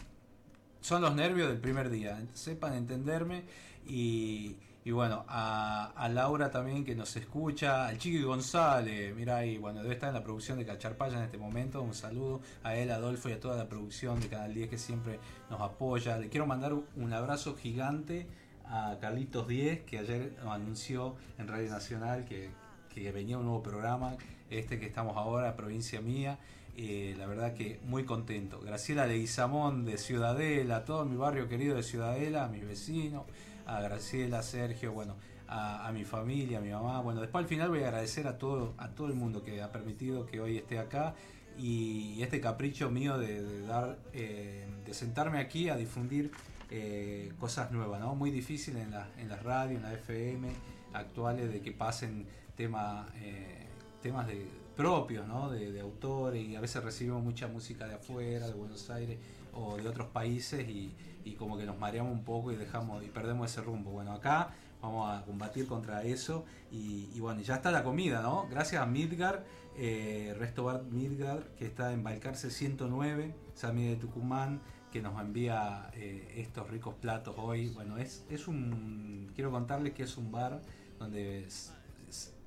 [0.80, 3.44] Son los nervios del primer día, sepan entenderme
[3.86, 9.58] y, y bueno, a, a Laura también que nos escucha, al Chiqui González, mira ahí,
[9.58, 12.90] bueno, debe estar en la producción de Cacharpaya en este momento, un saludo a él,
[12.90, 16.18] Adolfo y a toda la producción de Canal 10 que siempre nos apoya.
[16.18, 18.26] Le quiero mandar un abrazo gigante
[18.66, 22.50] a Carlitos 10 que ayer anunció en Radio Nacional que,
[22.94, 24.16] que venía un nuevo programa,
[24.50, 26.38] este que estamos ahora, provincia mía.
[26.76, 28.60] Eh, la verdad que muy contento.
[28.60, 33.24] Graciela Leguizamón de Ciudadela, todo mi barrio querido de Ciudadela, a mis vecinos,
[33.66, 35.16] a Graciela, Sergio, bueno,
[35.48, 37.00] a, mi familia, a mi mamá.
[37.00, 39.70] Bueno, después al final voy a agradecer a todo, a todo el mundo que ha
[39.70, 41.14] permitido que hoy esté acá
[41.58, 46.30] y este capricho mío de, dar, eh, de sentarme aquí a difundir
[46.70, 48.14] eh, cosas nuevas, ¿no?
[48.14, 50.48] Muy difícil en la, en la radio, en la FM
[50.94, 52.26] actuales de que pasen
[52.56, 53.66] tema, eh,
[54.02, 55.50] temas de, propios, ¿no?
[55.50, 59.18] De, autores y a veces recibimos mucha música de afuera, de Buenos Aires
[59.52, 60.94] o de otros países y,
[61.24, 63.90] y como que nos mareamos un poco y dejamos y perdemos ese rumbo.
[63.90, 64.50] Bueno, acá
[64.80, 68.48] vamos a combatir contra eso y, y bueno, ya está la comida, ¿no?
[68.50, 69.44] Gracias a Midgar,
[69.76, 75.90] eh, Resto Bar Midgar, que está en Balcarce 109, Sami de Tucumán, que nos envía
[75.94, 77.68] eh, estos ricos platos hoy.
[77.68, 79.30] Bueno, es, es un.
[79.34, 80.60] Quiero contarles que es un bar
[80.98, 81.46] donde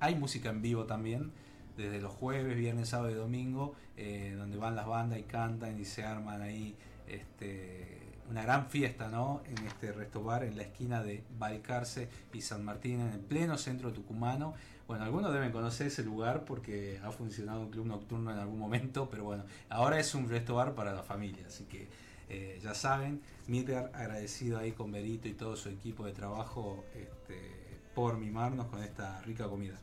[0.00, 1.32] hay música en vivo también,
[1.76, 5.84] desde los jueves, viernes, sábado y domingo, eh, donde van las bandas y cantan y
[5.84, 6.74] se arman ahí
[7.06, 9.42] este, una gran fiesta ¿no?
[9.46, 13.58] en este resto bar en la esquina de Balcarce y San Martín, en el pleno
[13.58, 14.54] centro tucumano.
[14.88, 19.08] Bueno, algunos deben conocer ese lugar porque ha funcionado un club nocturno en algún momento,
[19.10, 21.88] pero bueno, ahora es un resto bar para la familia, así que
[22.28, 27.55] eh, ya saben, Midgar agradecido ahí con Berito y todo su equipo de trabajo este,
[27.96, 29.78] por mimarnos con esta rica comida.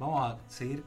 [0.00, 0.82] Vamos a seguir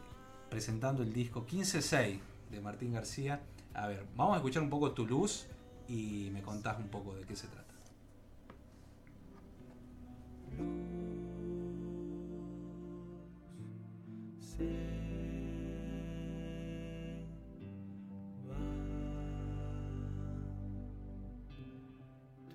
[0.49, 2.19] presentando el disco 15-6
[2.51, 3.41] de Martín García.
[3.73, 5.47] A ver, vamos a escuchar un poco Tu Luz
[5.87, 7.65] y me contás un poco de qué se trata.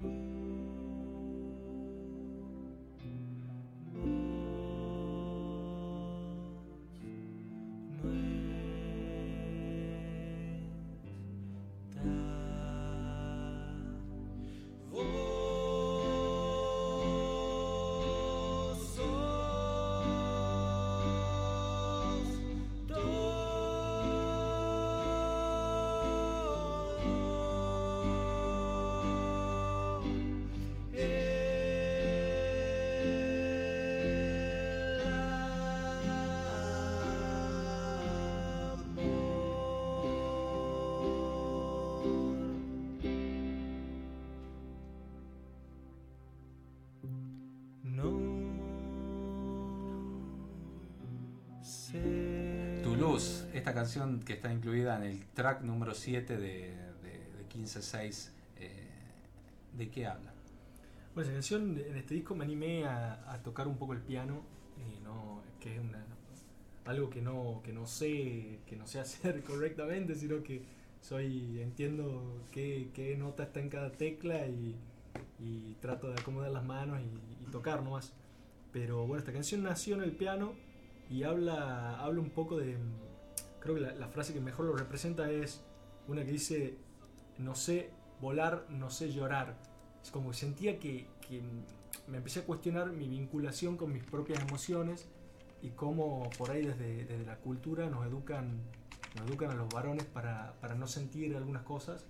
[0.02, 0.29] Tu
[53.60, 58.88] esta canción que está incluida en el track número 7 de, de, de 15-6, eh,
[59.76, 60.32] ¿de qué habla?
[61.14, 64.42] Bueno, esa canción en este disco me animé a, a tocar un poco el piano,
[64.78, 66.02] y no, que es una,
[66.86, 70.62] algo que no, que no sé, que no sé hacer correctamente, sino que
[71.02, 74.74] soy entiendo qué, qué nota está en cada tecla y,
[75.38, 78.14] y trato de acomodar las manos y, y tocar nomás.
[78.72, 80.54] Pero bueno, esta canción nació en el piano
[81.10, 82.78] y habla, habla un poco de...
[83.60, 85.62] Creo que la, la frase que mejor lo representa es
[86.08, 86.78] una que dice,
[87.38, 87.90] no sé
[88.20, 89.56] volar, no sé llorar.
[90.02, 91.42] Es como que sentía que, que
[92.08, 95.06] me empecé a cuestionar mi vinculación con mis propias emociones
[95.62, 98.60] y cómo por ahí desde, desde la cultura nos educan,
[99.16, 102.06] nos educan a los varones para, para no sentir algunas cosas.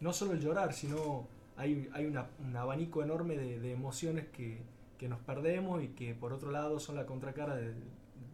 [0.00, 4.62] No solo el llorar, sino hay, hay una- un abanico enorme de, de emociones que,
[4.98, 7.74] que nos perdemos y que por otro lado son la contracara de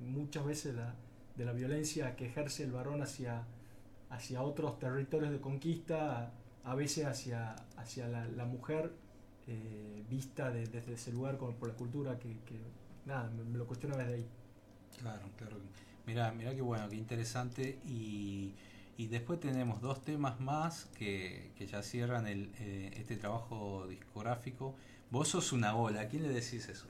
[0.01, 0.95] muchas veces la,
[1.37, 3.45] de la violencia que ejerce el varón hacia,
[4.11, 6.33] hacia otros territorios de conquista,
[6.65, 8.93] a veces hacia, hacia la, la mujer
[9.47, 12.59] eh, vista de- desde ese lugar con- por la cultura que, que,
[13.05, 14.27] nada, me, me lo cuestiono desde ahí.
[15.01, 15.57] Claro, claro.
[16.07, 17.79] Mirá, mirá qué bueno, qué interesante.
[17.87, 18.55] Y,
[18.97, 24.75] y después tenemos dos temas más que, que ya cierran el, eh, este trabajo discográfico.
[25.11, 26.87] Vos sos una ola, ¿a quién le decís eso?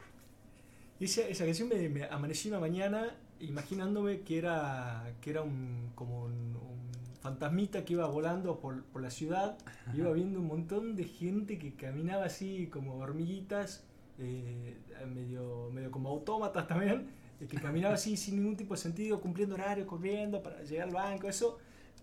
[1.01, 6.25] Esa, esa canción me, me amanecí una mañana imaginándome que era, que era un, como
[6.25, 9.57] un, un fantasmita que iba volando por, por la ciudad.
[9.95, 13.85] Iba viendo un montón de gente que caminaba así como hormiguitas,
[14.19, 14.79] eh,
[15.15, 17.09] medio, medio como autómatas también,
[17.41, 20.95] eh, que caminaba así sin ningún tipo de sentido, cumpliendo horarios, corriendo para llegar al
[20.95, 21.59] banco, eso.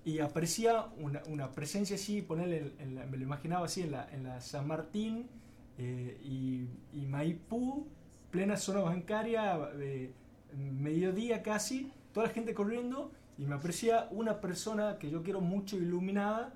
[0.05, 3.91] Y aparecía una, una presencia así, ponerle en- en la- me lo imaginaba así, en
[3.91, 5.27] la, en la San Martín
[5.77, 7.87] eh, y, y Maipú,
[8.29, 10.11] plena zona bancaria, eh,
[10.57, 15.77] mediodía casi, toda la gente corriendo y me aparecía una persona que yo quiero mucho
[15.77, 16.53] iluminada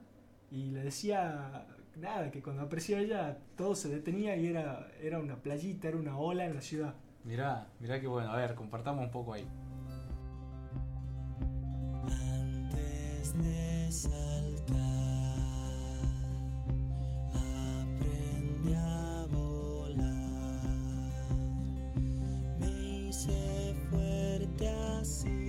[0.52, 5.36] y le decía nada, que cuando aparecía ella todo se detenía y era, era una
[5.36, 6.94] playita, era una ola en la ciudad.
[7.24, 8.32] Mirá, mirá qué bueno.
[8.32, 9.48] A ver, compartamos un poco ahí.
[12.06, 15.40] Antes de saltar,
[17.34, 18.97] aprendí a
[25.06, 25.47] fuerte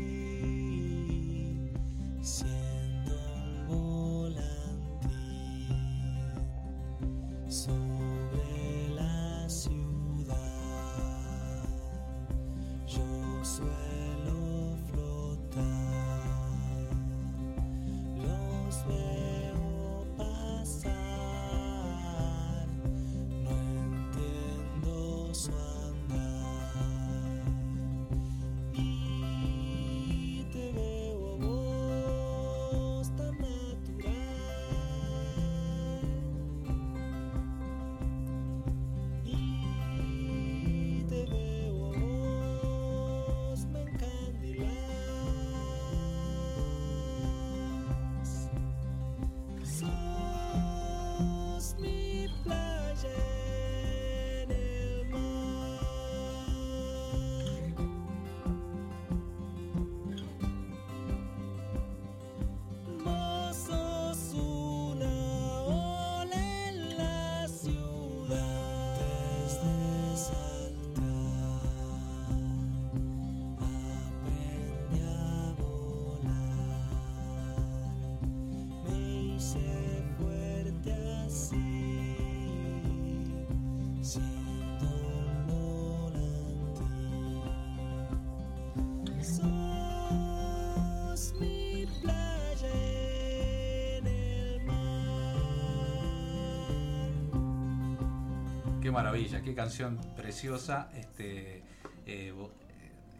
[98.89, 101.63] Qué maravilla, qué canción preciosa este,
[102.07, 102.33] eh,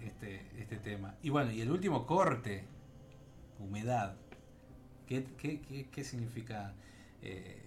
[0.01, 1.15] este, este tema.
[1.23, 2.65] Y bueno, y el último corte,
[3.59, 4.17] humedad.
[5.07, 6.73] ¿Qué, qué, qué, qué significa?
[7.21, 7.61] eh,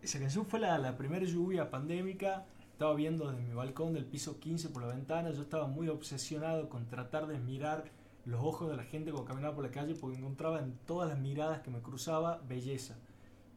[0.00, 2.46] Esa canción fue la, la primera lluvia pandémica.
[2.72, 5.30] Estaba viendo desde mi balcón del piso 15 por la ventana.
[5.32, 7.90] Yo estaba muy obsesionado con tratar de mirar
[8.24, 11.18] los ojos de la gente cuando caminaba por la calle porque encontraba en todas las
[11.18, 12.96] miradas que me cruzaba belleza.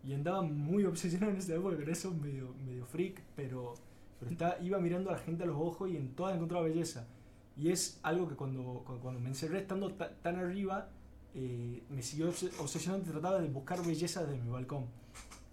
[0.03, 3.75] Y andaba muy obsesionado en esa época con eso, medio, medio freak, pero,
[4.19, 4.31] pero
[4.61, 7.07] iba mirando a la gente a los ojos y en todas encontraba belleza.
[7.55, 10.89] Y es algo que cuando, cuando, cuando me encerré estando ta- tan arriba,
[11.35, 14.85] eh, me siguió obse- obsesionando y trataba de buscar belleza desde mi balcón.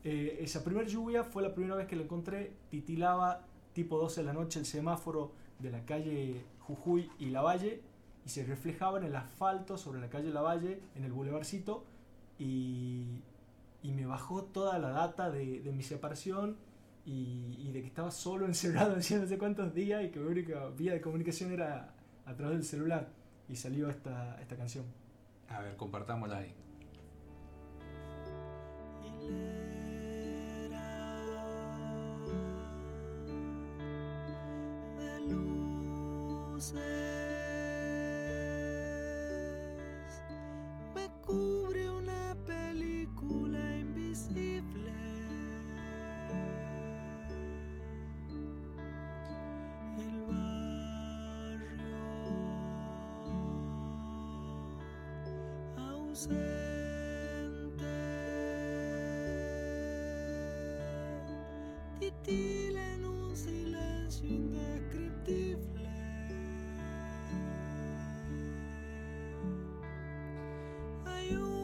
[0.04, 2.52] Eh, esa primera lluvia fue la primera vez que la encontré.
[2.70, 3.42] Titilaba
[3.74, 7.82] tipo 12 de la noche el semáforo de la calle Jujuy y Lavalle
[8.24, 11.84] y se reflejaba en el asfalto sobre la calle Lavalle, en el bulevarcito,
[12.38, 13.20] y,
[13.82, 16.56] y me bajó toda la data de, de mi separación
[17.04, 20.26] y, y de que estaba solo encerrado hacía no sé cuántos días y que mi
[20.26, 21.94] única vía de comunicación era
[22.26, 23.08] a través del celular.
[23.48, 24.84] Y salió esta, esta canción.
[25.48, 26.54] a ver, compartámosla ahí.
[34.98, 35.20] de
[36.52, 37.27] luces
[40.98, 44.92] me cubre una película invisible.
[49.98, 50.78] El barrio
[55.76, 56.38] ausente
[62.94, 65.87] en un silencio indescriptible.
[71.28, 71.57] Hay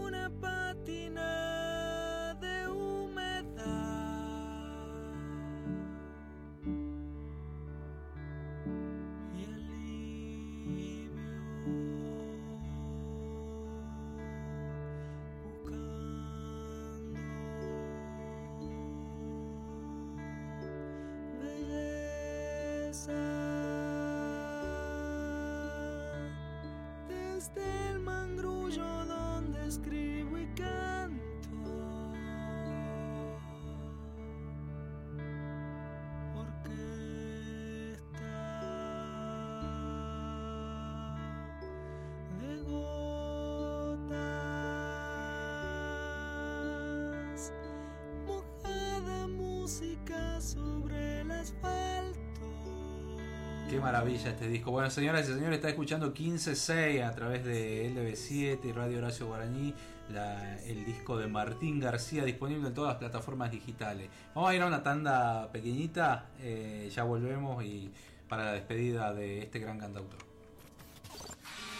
[53.75, 54.71] Qué maravilla este disco.
[54.71, 59.75] Bueno, señoras y señores, está escuchando 15.6 a través de LB7 y Radio Horacio Guaraní,
[60.65, 64.09] el disco de Martín García, disponible en todas las plataformas digitales.
[64.33, 67.91] Vamos a ir a una tanda pequeñita, eh, ya volvemos y
[68.29, 70.21] para la despedida de este gran cantautor.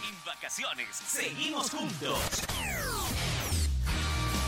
[0.09, 2.19] En vacaciones, seguimos juntos.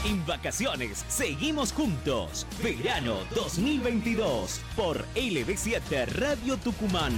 [0.07, 2.47] En vacaciones, seguimos juntos.
[2.63, 7.13] Verano 2022 por LB7 Radio Tucumán.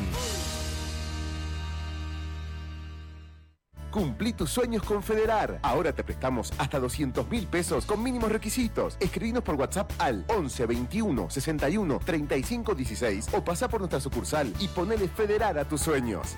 [3.91, 5.59] Cumplí tus sueños con Federar.
[5.63, 8.97] Ahora te prestamos hasta 200 mil pesos con mínimos requisitos.
[9.01, 14.69] Escribinos por WhatsApp al 11 21 61 35 16 o pasa por nuestra sucursal y
[14.69, 16.37] ponele Federar a tus sueños.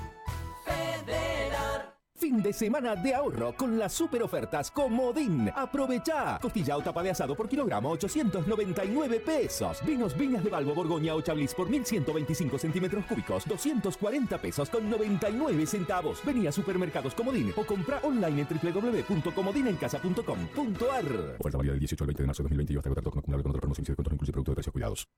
[2.21, 5.51] Fin de semana de ahorro con las super ofertas Comodín.
[5.57, 6.39] Aprovecha.
[6.39, 9.79] Costilla o tapa de asado por kilogramo 899 pesos.
[9.87, 15.65] Vinos Viñas de Balbo Borgoña o Chablis por 1125 centímetros cúbicos 240 pesos con 99
[15.65, 16.21] centavos.
[16.23, 21.37] Vení a Supermercados Comodín o compra online en www.comodinencasa.com.ar.
[21.39, 23.51] Oferta válida del 18 al 20 de marzo de 2022 hasta agotar con acumulable con
[23.53, 25.09] otros promociones y descuentos no incluye producto de precios cuidados.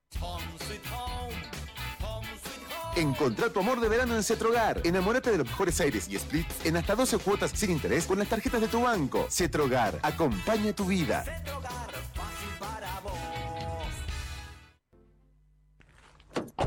[2.97, 4.81] Encontrá tu amor de verano en Cetrogar.
[4.85, 8.29] Enamórate de los mejores aires y splits en hasta 12 cuotas sin interés con las
[8.29, 9.27] tarjetas de tu banco.
[9.31, 11.25] Cetrogar, acompaña tu vida.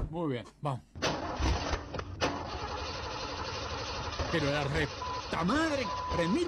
[0.09, 0.81] Muy bien, vamos.
[4.31, 4.87] Pero la re...
[5.29, 5.85] ¡Ta madre!
[6.17, 6.47] ¡Remil!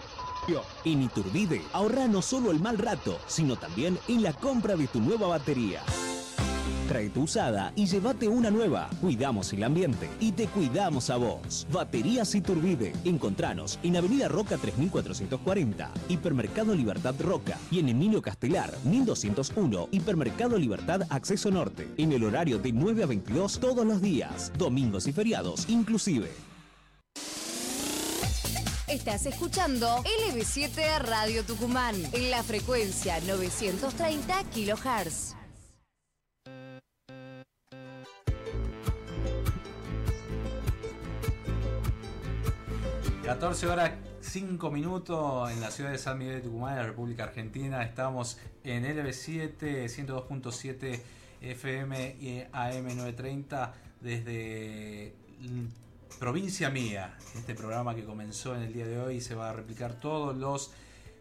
[0.86, 5.02] En Iturbide, ahorra no solo el mal rato, sino también en la compra de tu
[5.02, 5.84] nueva batería.
[6.88, 8.90] Trae tu usada y llévate una nueva.
[9.02, 11.68] Cuidamos el ambiente y te cuidamos a vos.
[11.70, 12.94] Baterías Iturbide.
[13.04, 21.02] Encontranos en Avenida Roca 3440, Hipermercado Libertad Roca y en Emilio Castelar 1201, Hipermercado Libertad
[21.10, 21.90] Acceso Norte.
[21.98, 26.30] En el horario de 9 a 22 todos los días, domingos y feriados inclusive.
[28.88, 35.37] Estás escuchando LB7 Radio Tucumán en la frecuencia 930 kHz.
[43.28, 47.26] 14 horas 5 minutos en la ciudad de San Miguel de Tucumán, en la República
[47.26, 47.84] Argentina.
[47.84, 51.02] Estamos en LB7, 102.7
[51.42, 55.14] FM y AM930 desde
[56.20, 57.18] Provincia Mía.
[57.36, 60.72] Este programa que comenzó en el día de hoy se va a replicar todos los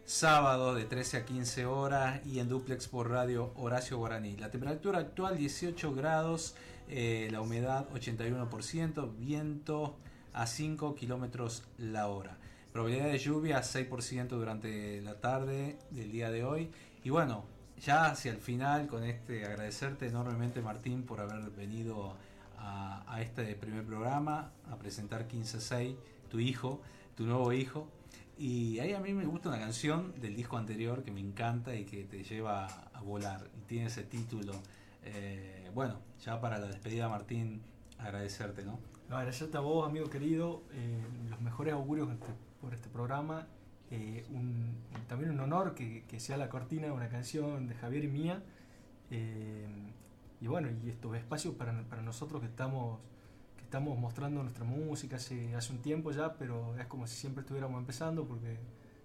[0.05, 4.37] sábados de 13 a 15 horas y en duplex por radio Horacio Guaraní.
[4.37, 6.55] La temperatura actual 18 grados,
[6.87, 9.97] eh, la humedad 81%, viento
[10.37, 12.37] a 5 kilómetros la hora.
[12.71, 16.69] Probabilidad de lluvia 6% durante la tarde del día de hoy.
[17.03, 17.45] Y bueno,
[17.83, 22.15] ya hacia el final, con este agradecerte enormemente Martín por haber venido
[22.59, 25.95] a, a este primer programa, a presentar 15-6,
[26.29, 26.81] tu hijo,
[27.15, 27.87] tu nuevo hijo.
[28.37, 31.83] Y ahí a mí me gusta una canción del disco anterior que me encanta y
[31.83, 33.49] que te lleva a volar.
[33.57, 34.53] Y tiene ese título.
[35.03, 37.63] Eh, bueno, ya para la despedida Martín,
[37.97, 38.79] agradecerte, ¿no?
[39.09, 43.47] Agradecerte a vos, amigo querido, eh, los mejores augurios este- por este programa.
[43.89, 44.25] eh,
[45.07, 48.43] también un honor que, sea la cortina de una canción de Javier y mía.
[49.11, 49.65] Eh,
[50.41, 52.99] y bueno, y estos espacios para, nosotros que estamos,
[53.57, 57.79] que estamos mostrando nuestra música hace, un tiempo ya, pero es como si siempre estuviéramos
[57.79, 58.57] empezando porque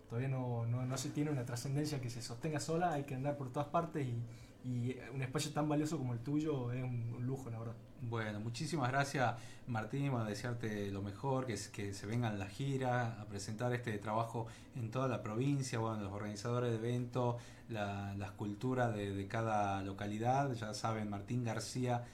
[0.08, 3.36] todavía no, no, no se tiene una trascendencia que se sostenga sola, hay que andar
[3.36, 7.24] por todas partes y, y un espacio tan valioso como el tuyo es un, un
[7.26, 7.76] lujo, la verdad.
[8.04, 9.36] Bueno, muchísimas gracias
[9.68, 14.48] Martín, bueno, desearte lo mejor, que, que se vengan la gira, a presentar este trabajo
[14.74, 17.36] en toda la provincia, bueno, los organizadores de eventos,
[17.68, 22.04] la, las culturas de, de cada localidad, ya saben, Martín García,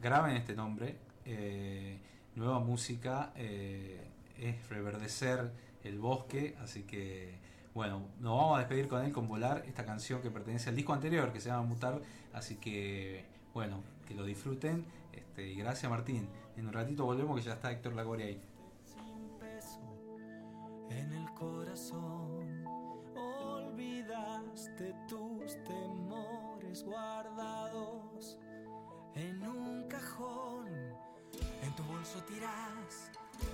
[0.00, 1.98] graben este nombre, eh,
[2.36, 4.06] nueva música, eh,
[4.38, 5.50] es reverdecer
[5.82, 7.40] el bosque, así que
[7.74, 10.92] bueno, nos vamos a despedir con él con Volar, esta canción que pertenece al disco
[10.92, 12.00] anterior que se llama Mutar,
[12.32, 14.84] así que bueno, que lo disfruten.
[15.12, 16.28] Este, y gracias Martín.
[16.56, 18.40] En un ratito volvemos que ya está Héctor Lagori ahí.
[18.84, 19.80] sin peso
[20.90, 22.64] en el corazón.
[23.16, 28.38] Olvidaste tus temores guardados
[29.14, 30.68] en un cajón.
[31.62, 33.10] En tu bolso tiras,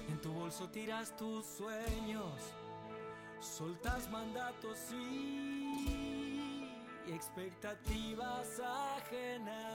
[0.09, 2.32] en tu bolso tiras tus sueños.
[3.40, 6.17] Soltas mandatos y
[7.14, 9.68] expectativas ajenas.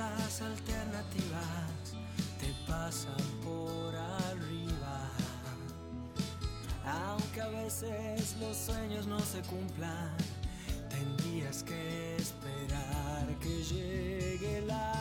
[0.00, 1.92] Las alternativas
[2.40, 4.98] te pasan por arriba.
[6.86, 10.16] Aunque a veces los sueños no se cumplan,
[10.88, 14.99] tendrías que esperar que llegue la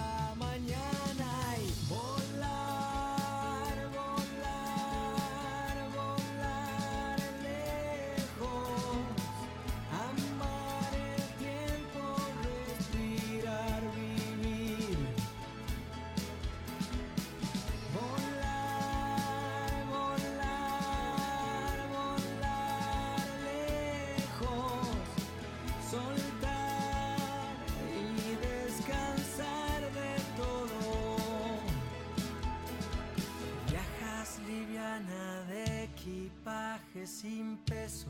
[36.89, 38.09] equipaje sin peso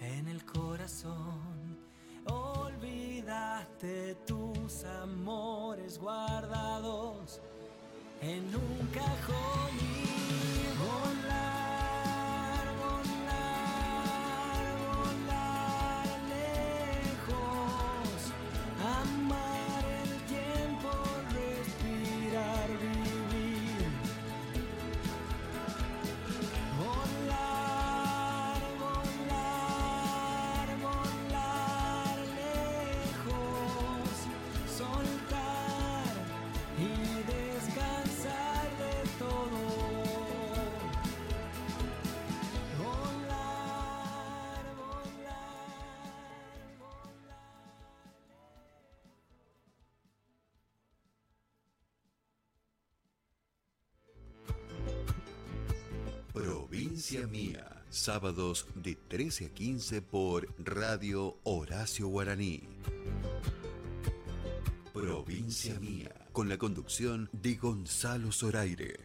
[0.00, 1.78] en el corazón.
[2.26, 7.40] Olvidaste tus amores guardados
[8.20, 10.05] en un cajón
[56.96, 62.62] Provincia Mía, sábados de 13 a 15 por Radio Horacio Guaraní.
[64.94, 69.00] Provincia Mía, con la conducción de Gonzalo Zoraire.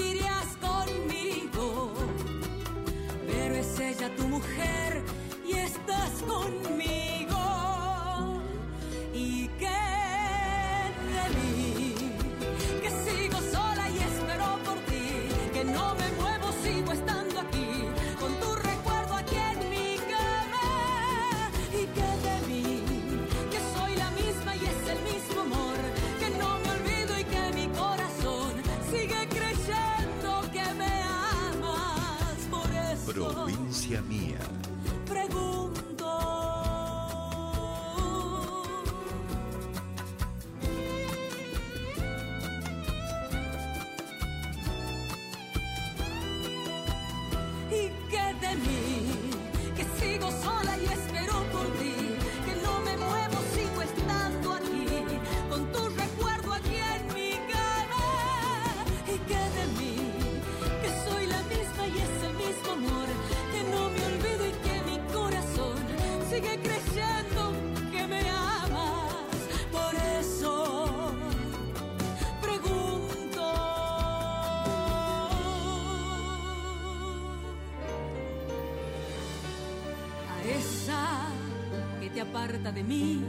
[82.72, 83.22] de mí,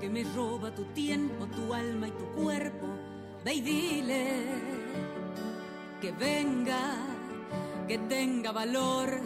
[0.00, 2.86] que me roba tu tiempo, tu alma y tu cuerpo.
[3.44, 4.44] Ve y dile
[6.00, 6.96] que venga,
[7.88, 9.20] que tenga valor,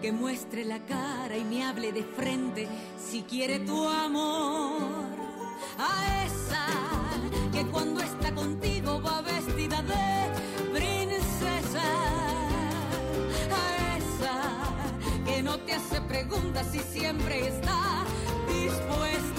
[0.00, 5.06] que muestre la cara y me hable de frente si quiere tu amor.
[5.78, 6.66] A esa
[7.52, 8.57] que cuando está contigo
[15.98, 18.04] se pregunta si siempre está
[18.46, 19.37] dispuesta.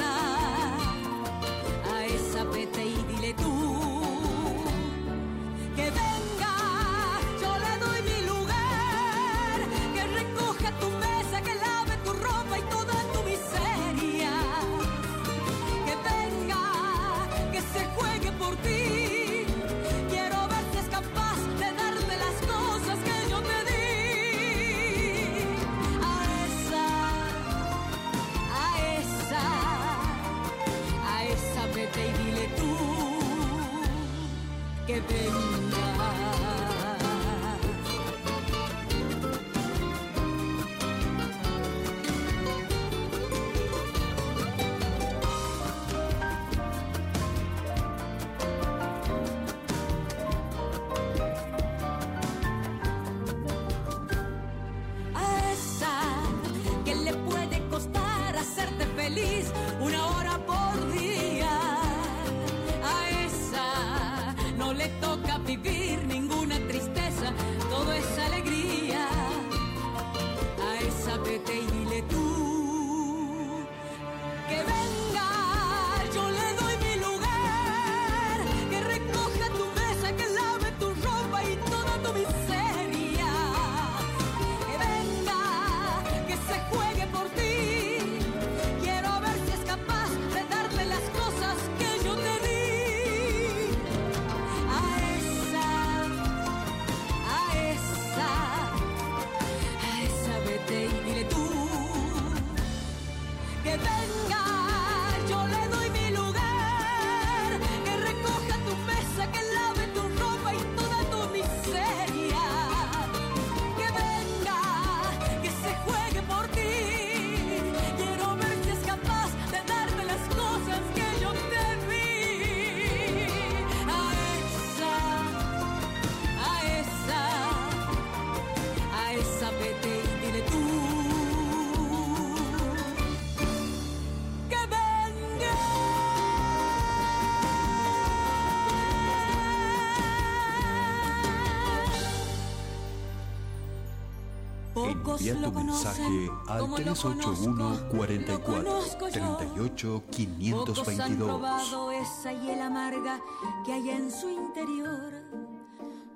[145.20, 151.28] Envía tu mensaje al 381 44 38 522.
[151.28, 153.20] probado esa hiel amarga
[153.66, 155.12] que hay en su interior.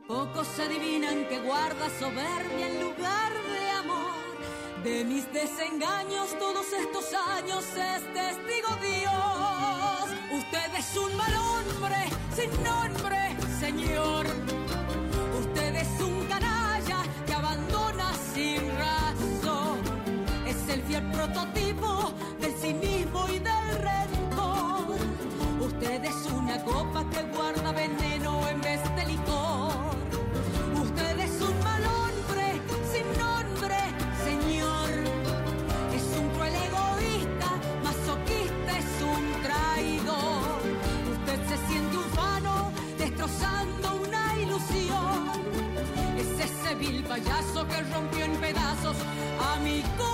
[0.08, 4.84] Pocos se adivinan que guarda soberbia en lugar de amor.
[4.86, 10.12] De mis desengaños todos estos años es testigo Dios.
[10.32, 14.53] Usted es un mal hombre, sin nombre, Señor
[27.22, 29.96] guarda veneno en vez de licor.
[30.82, 32.46] Usted es un mal hombre,
[32.92, 33.78] sin nombre,
[34.24, 34.90] señor.
[35.94, 37.50] Es un cruel egoísta,
[37.84, 40.62] masoquista, es un traidor.
[41.12, 42.10] Usted se siente un
[42.98, 45.30] destrozando una ilusión.
[46.18, 48.98] Es ese vil payaso que rompió en pedazos
[49.40, 50.13] a mi corazón.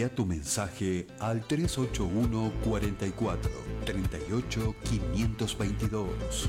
[0.00, 3.50] Envía tu mensaje al 381 44
[3.84, 6.48] 38 522.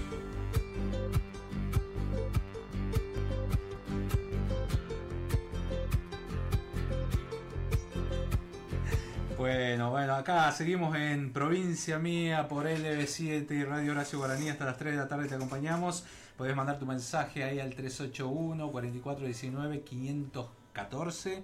[9.37, 14.47] Bueno, bueno, acá seguimos en Provincia Mía por LB7 y Radio Horacio Guaraní.
[14.47, 16.05] Hasta las 3 de la tarde te acompañamos.
[16.37, 21.43] Podés mandar tu mensaje ahí al 381 4419 514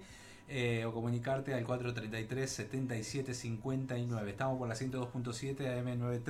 [0.85, 4.29] o comunicarte al 433 7759.
[4.29, 6.21] Estamos por la 102.7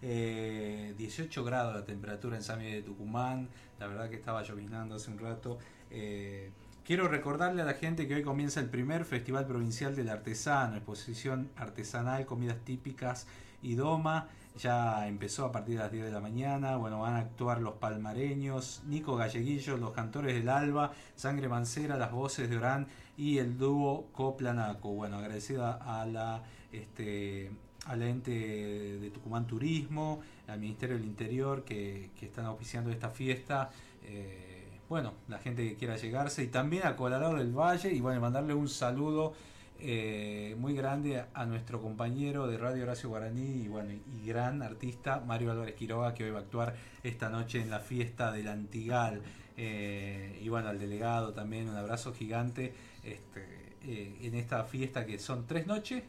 [0.00, 3.48] AM930, 18 grados la temperatura en San Miguel de Tucumán.
[3.78, 5.58] La verdad que estaba lloviznando hace un rato.
[5.90, 6.50] Eh,
[6.86, 11.50] Quiero recordarle a la gente que hoy comienza el primer Festival Provincial del Artesano, exposición
[11.56, 13.26] artesanal, comidas típicas
[13.60, 14.28] y doma.
[14.56, 16.76] Ya empezó a partir de las 10 de la mañana.
[16.76, 22.12] Bueno, van a actuar los palmareños, Nico Galleguillo, los cantores del Alba, Sangre Mancera, las
[22.12, 24.90] voces de Orán y el dúo Coplanaco.
[24.90, 26.42] Bueno, agradecida a la
[26.72, 27.50] este,
[27.86, 33.70] al ente de Tucumán Turismo, al Ministerio del Interior que, están auspiciando esta fiesta.
[34.04, 38.20] Eh, bueno, la gente que quiera llegarse y también a Colorado del Valle y bueno,
[38.20, 39.34] mandarle un saludo
[39.78, 45.22] eh, muy grande a, nuestro compañero de Radio Horacio Guaraní y bueno, y gran artista
[45.26, 49.22] Mario Álvarez Quiroga que hoy va a actuar esta noche en la fiesta del Antigal
[49.56, 52.72] eh, y bueno, al delegado también un abrazo gigante
[53.06, 56.02] este, eh, en esta fiesta que son tres noches,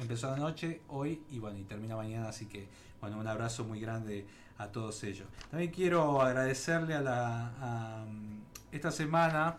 [0.00, 2.66] empezó la noche hoy y bueno, y termina mañana, así que
[3.00, 4.26] bueno, un abrazo muy grande
[4.58, 5.28] a todos ellos.
[5.50, 8.06] También quiero agradecerle a la...
[8.72, 9.58] esta semana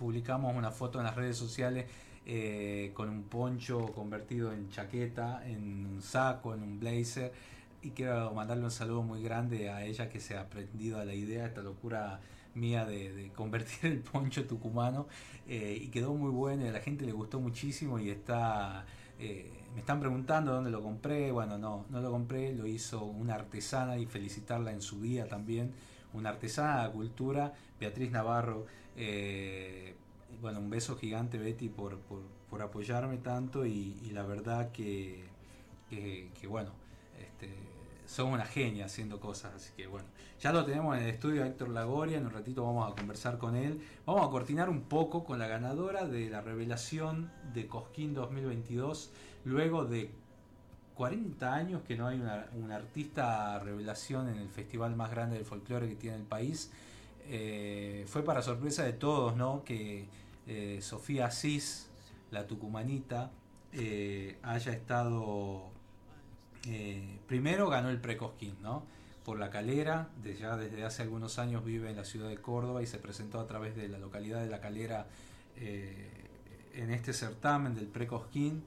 [0.00, 1.84] publicamos una foto en las redes sociales
[2.24, 7.32] eh, con un poncho convertido en chaqueta, en un saco, en un blazer.
[7.82, 11.14] Y quiero mandarle un saludo muy grande a ella que se ha aprendido a la
[11.14, 12.20] idea, esta locura
[12.54, 15.06] mía de, convertir el poncho tucumano.
[15.46, 18.86] Eh, y quedó muy bueno a la gente le gustó muchísimo y está...
[19.18, 21.30] Eh, me están preguntando dónde lo compré.
[21.30, 25.72] Bueno, no, no lo compré, lo hizo una artesana y felicitarla en su día también.
[26.12, 28.66] Una artesana de la cultura, Beatriz Navarro.
[28.96, 29.94] Eh,
[30.40, 35.24] bueno, un beso gigante, Betty, por, por, apoyarme tanto y, la verdad que,
[35.88, 36.72] que, bueno,
[37.20, 37.48] este,
[38.10, 40.08] son una genia haciendo cosas, así que bueno,
[40.40, 43.54] ya lo tenemos en el estudio Héctor Lagoria, en un ratito vamos a conversar con
[43.54, 49.12] él, vamos a cortinar un poco con la ganadora de la revelación de Cosquín 2022,
[49.44, 50.10] luego de
[50.96, 55.88] 40 años que no hay una, artista revelación en el festival más grande del folclore
[55.88, 56.72] que tiene el país,
[57.28, 59.62] eh, fue para sorpresa de todos, ¿no?
[59.62, 60.08] Que
[60.48, 61.88] eh, Sofía Asís,
[62.32, 63.30] la tucumanita,
[63.72, 65.70] eh, haya estado
[66.66, 68.84] eh, primero ganó el Precosquín, ¿no?
[69.24, 70.08] Por la calera,
[70.38, 73.46] ya desde hace algunos años vive en la ciudad de Córdoba y se presentó a
[73.46, 75.06] través de la localidad de La Calera
[75.56, 76.08] eh,
[76.74, 78.64] en este certamen del Precosquín.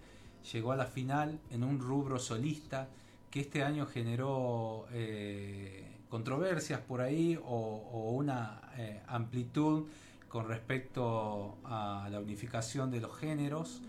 [0.51, 2.87] Llegó a la final en un rubro solista
[3.31, 8.61] que este año generó eh, controversias por ahí o, una
[9.07, 9.87] amplitud
[10.29, 13.81] con respecto a la unificación de los géneros.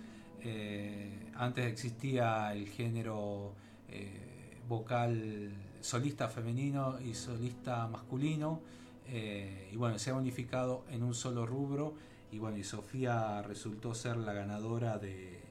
[1.34, 3.54] antes existía el género
[3.94, 8.60] eh, vocal solista femenino y solista masculino.
[9.06, 11.94] Eh, y bueno, se ha unificado en un solo rubro.
[12.32, 15.42] Y bueno, y Sofía resultó ser la ganadora de,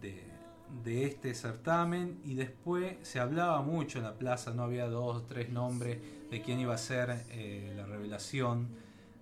[0.00, 2.20] de, este certamen.
[2.24, 5.98] Y después se hablaba mucho en la plaza, no había dos o tres nombres
[6.30, 8.68] de quién iba a ser eh, la revelación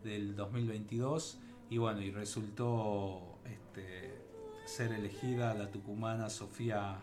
[0.03, 1.39] del 2022.
[1.71, 4.15] Y bueno, y resultó este,
[4.67, 7.01] ser elegida la tucumana Sofía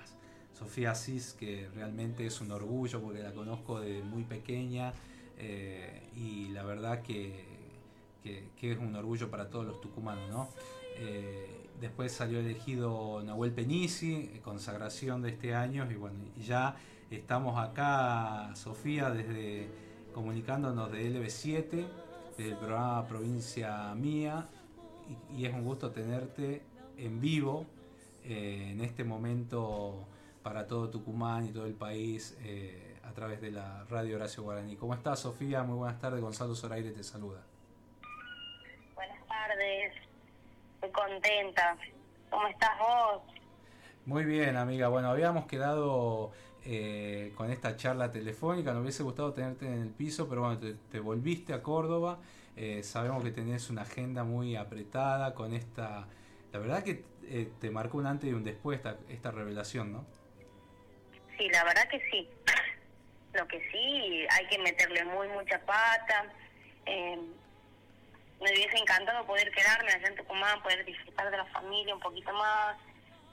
[0.64, 4.94] Sofía Asís, que realmente es un orgullo porque la conozco de muy pequeña
[5.38, 7.52] eh, y la verdad que,
[8.24, 10.30] es un orgullo para todos los tucumanos.
[10.30, 10.50] ¿no?
[11.00, 16.78] Eh, después salió elegido Nahuel Penici, consagración de este año, y bueno, ya
[17.12, 19.68] estamos acá, Sofía, desde
[20.14, 21.86] comunicándonos de LB7,
[22.38, 24.48] del programa Provincia Mía,
[25.36, 26.62] y, es un gusto tenerte
[26.96, 27.66] en vivo
[28.24, 30.08] eh, en este momento
[30.44, 34.76] para todo Tucumán y todo el país eh, a través de la radio Horacio Guaraní.
[34.76, 35.64] ¿Cómo estás, Sofía?
[35.64, 36.22] Muy buenas tardes.
[36.22, 37.42] Gonzalo Zoraire te saluda.
[38.94, 39.94] Buenas tardes.
[40.76, 41.78] Estoy contenta.
[42.30, 43.22] ¿Cómo estás vos?
[44.06, 44.90] Muy bien, amiga.
[44.90, 46.32] Bueno, habíamos quedado
[46.66, 48.74] eh, con esta charla telefónica.
[48.74, 52.20] Nos hubiese gustado tenerte en el piso, pero bueno, te, volviste a Córdoba.
[52.58, 56.08] Eh, sabemos que tenés una agenda muy apretada con esta...
[56.52, 57.04] La verdad que
[57.60, 60.06] te marcó un antes y un después esta, esta revelación, ¿no?
[61.44, 62.30] Sí, la verdad que sí.
[63.34, 66.32] Lo que sí, hay que meterle muy mucha pata.
[66.86, 67.18] Eh,
[68.40, 72.32] me hubiese encantado poder quedarme allá en Tucumán, poder disfrutar de la familia un poquito
[72.34, 72.78] más,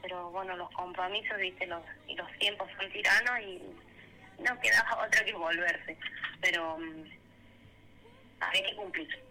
[0.02, 3.62] pero bueno, los compromisos, viste, los, y los tiempos son tiranos y
[4.42, 5.96] no quedaba otra que volverse,
[6.40, 7.04] pero mm,
[8.40, 9.24] hay que cumplir.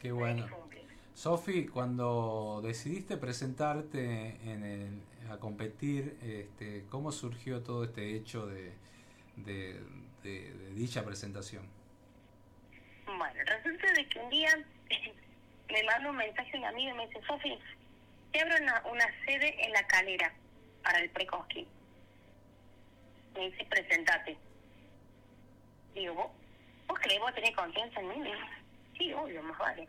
[0.00, 0.48] Qué bueno.
[1.16, 8.74] Sofi, cuando decidiste presentarte en el, a competir, este, ¿cómo surgió todo este hecho de,
[9.36, 9.80] de,
[10.74, 11.66] dicha presentación?
[13.06, 14.50] Bueno, resulta de que un día
[15.70, 17.58] me manda un mensaje un amigo y me dice, Sofi,
[18.32, 20.34] te abro una, una sede en la calera
[20.82, 21.66] para el Precosquín.
[23.34, 24.36] Me dice, presentate.
[25.94, 26.30] Digo, ¿vos,
[26.88, 28.30] vos crees vos tenés confianza en mí?
[28.98, 29.88] Sí, obvio, más vale.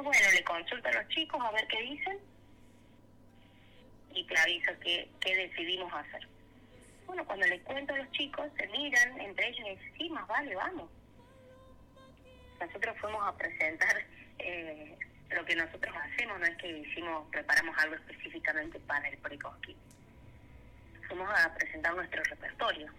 [0.00, 2.18] Bueno, le consulto a los chicos a ver qué dicen
[4.14, 6.26] y te aviso qué, qué decidimos hacer.
[7.06, 10.26] Bueno, cuando le cuento a los chicos, se miran entre ellos y dicen, sí, más
[10.26, 10.90] vale, vamos
[12.66, 14.04] nosotros fuimos a presentar
[14.38, 14.96] eh,
[15.30, 19.76] lo que nosotros hacemos, no es que hicimos, preparamos algo específicamente para el Precosquín.
[21.08, 22.92] Fuimos a presentar nuestro repertorio.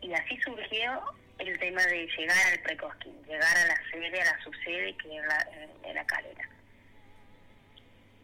[0.00, 1.14] Y así surgió
[1.48, 5.26] el tema de llegar al Precosquín, llegar a la sede, a la subsede que es
[5.26, 5.48] la,
[5.84, 6.48] en la calera.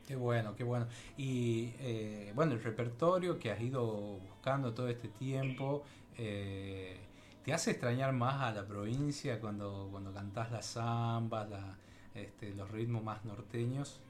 [0.06, 0.86] Qué bueno, qué bueno.
[1.16, 3.84] Y eh, bueno, el repertorio que has ido
[4.18, 5.84] buscando todo este tiempo,
[6.16, 6.96] eh,
[7.44, 11.76] ¿te hace extrañar más a la provincia cuando, cuando cantás las zambas, la,
[12.14, 14.00] este, los ritmos más norteños?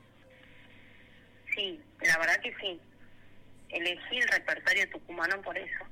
[1.55, 2.79] Sí, la verdad que sí.
[3.71, 5.85] Elegí el repertorio tucumano por eso.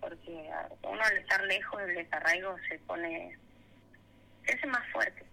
[0.00, 3.36] Porque a- uno al estar lejos del desarraigo se pone.
[4.44, 5.24] se hace más fuerte.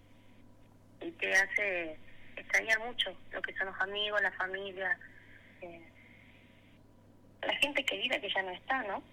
[1.02, 1.98] Y te hace
[2.36, 4.98] extrañar mucho lo que son los amigos, la familia.
[5.62, 5.82] eh,
[7.42, 9.04] la gente querida que ya no está, ¿no?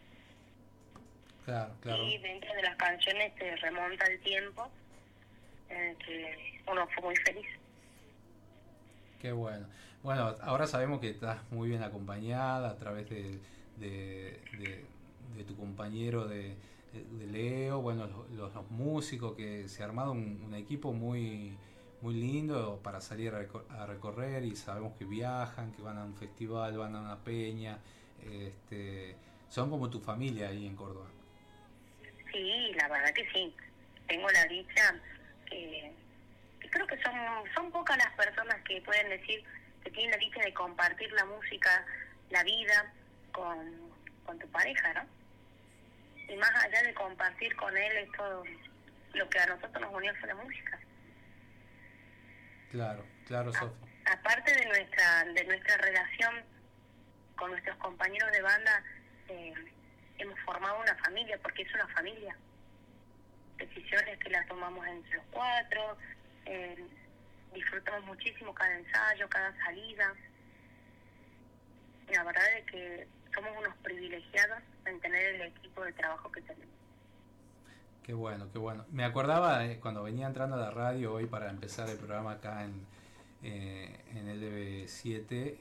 [1.44, 2.02] Claro, claro.
[2.05, 4.70] Y dentro de las canciones te remonta el tiempo
[5.68, 7.47] en el que uno fue muy feliz.
[9.20, 9.66] Qué bueno.
[10.02, 13.39] Bueno, ahora sabemos que estás muy bien acompañada a través de,
[13.77, 14.85] de, de-
[15.36, 16.57] de tu compañero de,
[16.93, 21.57] de Leo, bueno, los, músicos, que se ha armado un, un equipo muy,
[22.02, 26.78] muy lindo para salir a recorrer y sabemos que viajan, que van a un festival,
[26.78, 27.78] van a una peña,
[28.23, 29.16] este,
[29.48, 31.09] son como tu familia ahí en Córdoba.
[32.32, 33.55] Sí, la verdad que sí.
[34.09, 34.94] Tengo la dicha
[35.48, 35.93] que,
[36.61, 37.15] que creo que son,
[37.55, 39.43] son pocas las personas que pueden decir
[39.85, 41.85] que tienen la dicha de compartir la música,
[42.31, 42.93] la vida
[43.32, 43.57] con,
[44.24, 45.19] con tu pareja, ¿no?
[46.31, 48.44] Y más allá de compartir con él esto,
[49.15, 50.78] lo que a nosotros nos unió fue la música.
[52.70, 53.74] Claro, claro, Sofi.
[54.07, 56.44] Aparte de nuestra de nuestra relación
[57.35, 58.85] con nuestros compañeros de banda,
[59.28, 59.55] eh,
[60.19, 62.36] hemos formado una familia, porque es una familia.
[63.57, 65.98] Decisiones que las tomamos entre los cuatro,
[66.47, 66.86] eh,
[67.52, 70.15] disfrutamos muchísimo cada ensayo, cada salida.
[72.09, 76.74] La verdad es que somos unos privilegiados en tener el equipo de trabajo que tenemos.
[78.02, 78.85] Qué bueno, qué bueno.
[78.90, 82.65] Me acordaba eh, cuando venía entrando a la radio hoy para empezar el programa acá
[82.65, 82.86] en,
[83.43, 85.57] eh, en LB7, eh,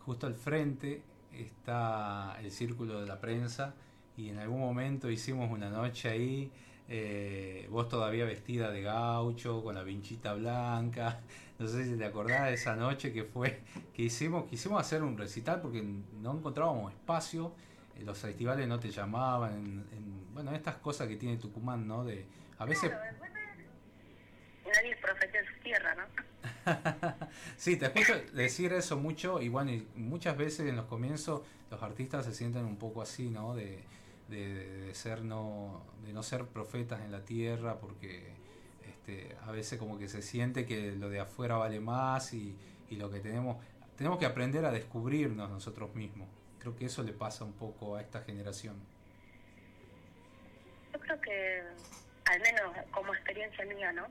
[0.00, 1.02] justo al frente
[1.32, 3.74] está el círculo de la prensa
[4.16, 6.52] y en algún momento hicimos una noche ahí,
[6.88, 11.20] eh, vos todavía vestida de gaucho, con la vinchita blanca,
[11.58, 13.62] no sé si te acordás de esa noche que fue,
[13.94, 15.82] que hicimos, quisimos hacer un recital porque
[16.20, 17.54] no encontrábamos espacio,
[17.98, 22.04] eh, los festivales no te llamaban, en, en- bueno, estas cosas que tiene Tucumán, ¿no?
[22.04, 22.26] De,
[22.58, 22.90] a veces
[24.64, 26.02] Nadie es profeta en su tierra, ¿no?
[27.56, 31.82] Sí, te escucho decir eso mucho y bueno, y muchas veces en los comienzos los
[31.82, 33.54] artistas se sienten un poco así, ¿no?
[33.54, 33.80] De,
[34.32, 38.32] de, ser no, de no ser profetas en la tierra porque
[38.84, 42.56] este, a veces como que se siente que lo de afuera vale más y,
[42.88, 43.64] y lo que tenemos,
[43.96, 46.28] tenemos que aprender a descubrirnos nosotros mismos.
[46.58, 48.76] Creo que eso le pasa un poco a esta generación.
[50.92, 51.62] Yo creo que,
[52.26, 54.06] al menos como experiencia mía, ¿no?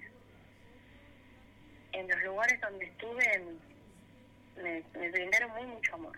[1.94, 3.58] En los lugares donde estuve
[4.62, 6.18] me brindaron muy mucho amor.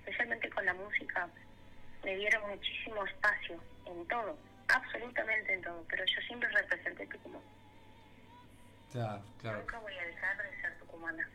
[0.00, 1.28] Especialmente con la música,
[2.04, 5.84] me dieron muchísimo espacio en todo, absolutamente en todo.
[5.88, 7.42] Pero yo siempre representé Tucumán.
[8.92, 9.58] Claro, claro.
[9.58, 11.28] Nunca voy a dejar de ser tucumana.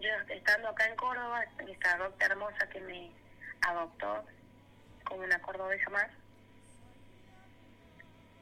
[0.00, 3.10] Yo estando acá en Córdoba, esta doctora hermosa que me
[3.62, 4.24] adoptó
[5.04, 6.08] como una cordobesa más,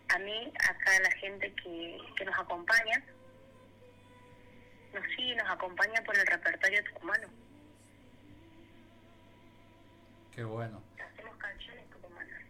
[0.08, 3.02] a mí, acá la gente que, que nos acompaña,
[4.92, 7.28] nos sigue, nos acompaña por el repertorio tucumano.
[10.35, 10.81] Qué bueno.
[10.94, 12.40] Hacemos canciones tucumanas.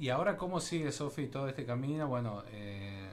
[0.00, 2.08] Y, y ahora cómo sigue Sofi todo este camino?
[2.08, 3.08] Bueno, eh,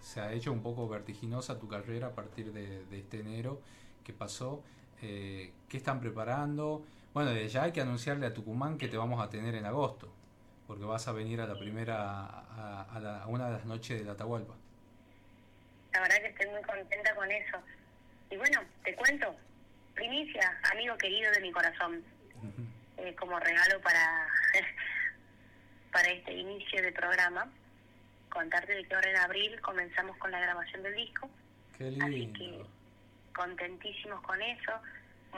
[0.00, 3.60] se ha hecho un poco vertiginosa tu carrera a partir de, de este enero
[4.04, 4.62] que pasó.
[5.02, 6.84] Eh, ¿Qué están preparando?
[7.14, 10.12] Bueno, desde ya hay que anunciarle a Tucumán que te vamos a tener en agosto,
[10.66, 13.98] porque vas a venir a la primera, a, a la- a una de las noches
[13.98, 14.54] de la Atahualpa.
[15.92, 17.58] La verdad que estoy muy contenta con eso.
[18.30, 19.34] Y bueno, te cuento,
[19.94, 22.02] primicia, amigo querido de mi corazón,
[22.98, 24.26] eh, como regalo para,
[25.92, 27.50] para este inicio de programa,
[28.30, 31.30] contarte de que ahora en abril comenzamos con la grabación del disco,
[31.76, 32.38] Qué así lindo.
[32.38, 32.64] que
[33.34, 34.72] contentísimos con eso,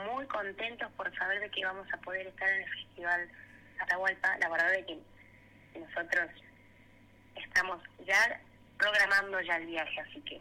[0.07, 3.29] muy contentos por saber de que vamos a poder estar en el Festival
[3.81, 4.39] Atahualpa.
[4.39, 4.99] La verdad de que
[5.79, 6.31] nosotros
[7.37, 8.41] estamos ya
[8.79, 10.41] programando ya el viaje, así que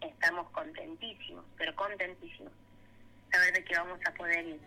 [0.00, 2.52] estamos contentísimos, pero contentísimos.
[3.32, 4.60] Saber de que vamos a poder ir.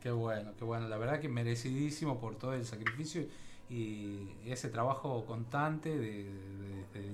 [0.00, 0.88] Qué bueno, qué bueno.
[0.88, 3.26] La verdad que merecidísimo por todo el sacrificio
[3.68, 6.30] y ese trabajo constante de,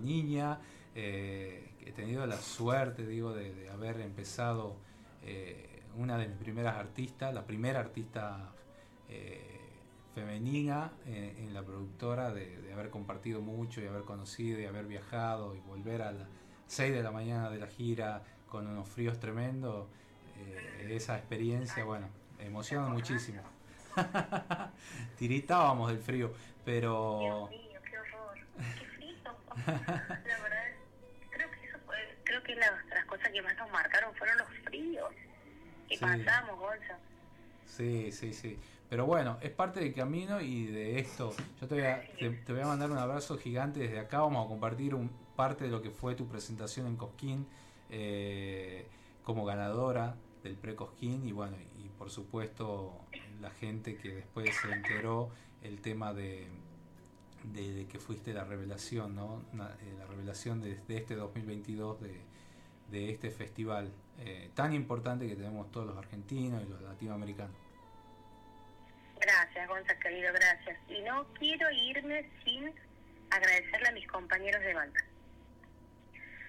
[0.02, 0.60] niña.
[0.94, 4.76] eh, he tenido la suerte, digo, de, haber empezado
[5.22, 8.52] eh, una de mis primeras artistas, la primera artista
[9.08, 9.60] eh,
[10.14, 15.60] femenina en, la productora, de, haber compartido mucho y haber conocido y haber viajado y
[15.60, 16.28] volver a las
[16.66, 19.86] 6 de la mañana de la gira con unos fríos tremendos.
[20.88, 22.08] esa experiencia, bueno,
[22.46, 23.42] emociona muchísimo.
[25.18, 26.32] Tiritábamos del frío,
[26.64, 28.38] pero Mío, qué horror,
[28.78, 29.14] qué frío.
[29.66, 30.64] La verdad,
[31.30, 34.48] creo que eso fue, creo que las, las cosas que más nos marcaron fueron los
[34.64, 35.10] fríos
[35.88, 36.00] que Sí.
[36.04, 36.98] pasamos, Gonza.
[37.66, 38.58] Sí, sí, sí.
[38.88, 41.34] Pero bueno, es parte del camino y de esto.
[41.60, 44.20] Yo te voy a, te, te voy a mandar un abrazo gigante desde acá.
[44.20, 47.46] Vamos a compartir un, parte de lo que fue tu presentación en Cosquín
[47.90, 48.86] eh,
[49.24, 51.26] como ganadora del pre-Cosquín.
[51.26, 53.04] Y bueno, y por supuesto
[53.40, 55.30] la gente que después se enteró
[55.62, 56.48] el tema de,
[57.44, 59.42] de, que fuiste la revelación, ¿no?
[59.52, 62.20] Eh, la revelación de, de este 2022 de,
[62.90, 67.56] de este festival eh, tan importante que tenemos todos los argentinos y los latinoamericanos.
[69.20, 70.78] Gracias, Gonza, querido, gracias.
[70.88, 72.72] Y no quiero irme sin
[73.30, 75.00] agradecerle a mis compañeros de banda.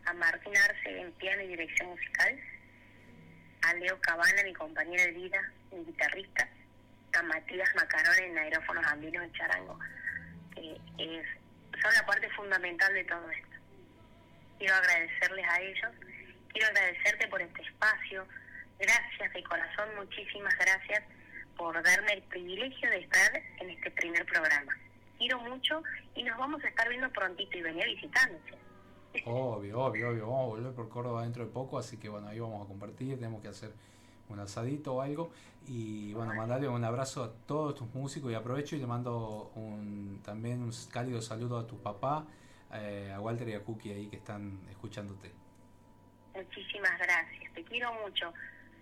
[0.05, 2.39] A Martín Arce en piano y dirección musical,
[3.65, 6.47] a Leo Cabana, mi compañero de vida, mi guitarrista,
[7.13, 9.79] a Matías Macarón en aerófonos andinos en charango,
[10.53, 10.77] que
[11.81, 13.57] son la parte fundamental de todo esto.
[14.59, 15.91] Quiero agradecerles a ellos,
[16.51, 18.27] quiero agradecerte por este espacio,
[18.77, 21.03] gracias de corazón, muchísimas gracias
[21.57, 24.77] por darme el privilegio de estar en este primer programa.
[25.17, 25.81] Quiero mucho
[26.13, 28.57] y nos vamos a estar viendo prontito y venía a.
[29.25, 30.27] Obvio, obvio, obvio.
[30.27, 33.15] Vamos a volver por Córdoba dentro de poco, así que bueno, ahí vamos a compartir.
[33.15, 33.71] Tenemos que hacer
[34.29, 35.31] un asadito o algo.
[35.67, 40.21] Y bueno, mandarle un abrazo a todos tus músicos y aprovecho y le mando un,
[40.23, 42.25] también un cálido saludo a tu papá,
[42.73, 45.31] eh, a Walter y a Cookie ahí que están escuchándote.
[46.35, 48.31] Muchísimas gracias, te quiero mucho.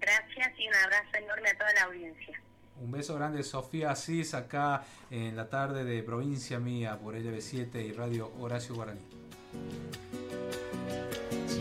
[0.02, 2.42] Gracias y un abrazo enorme a toda la audiencia.
[2.82, 7.94] Un beso grande, Sofía Asís, acá en la tarde de Provincia Mía por LB7 y
[7.94, 9.02] Radio Horacio Guaraní.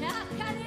[0.02, 0.61] Cuando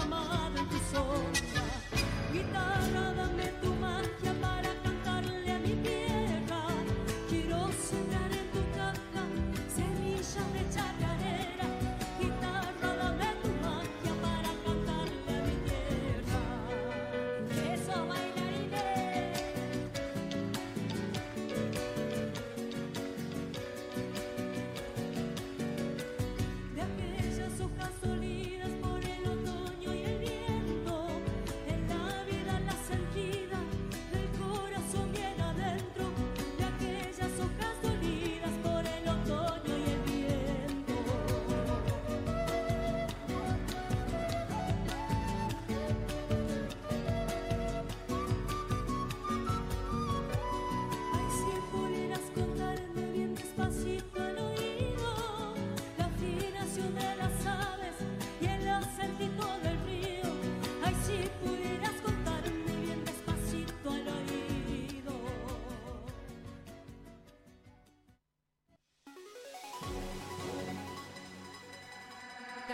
[0.00, 1.62] se han derramado en tu sombra.
[2.32, 3.79] Guitarra, dame tu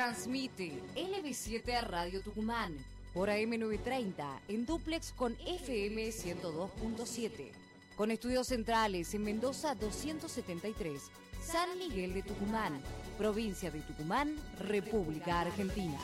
[0.06, 2.72] Transmite LB7 Radio Tucumán
[3.12, 7.50] por AM930 en duplex con FM 102.7.
[7.96, 11.02] Con estudios centrales en Mendoza 273,
[11.42, 12.80] San Miguel de Tucumán,
[13.18, 15.98] provincia de Tucumán, República Argentina.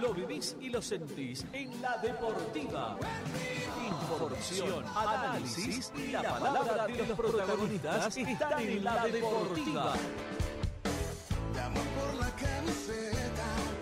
[0.00, 2.98] Lo vivís y lo sentís en la Deportiva.
[3.86, 9.94] Información, análisis y la palabra de los protagonistas están en la Deportiva.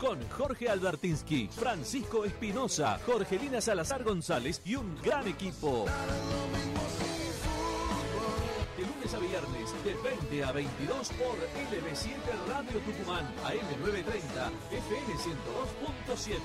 [0.00, 5.86] Con Jorge Albertinsky, Francisco Espinosa, Jorgelina Salazar González y un gran equipo.
[9.84, 12.16] De 20 a 22 por LB7
[12.48, 16.40] Radio Tucumán, AM930, FM 102.7.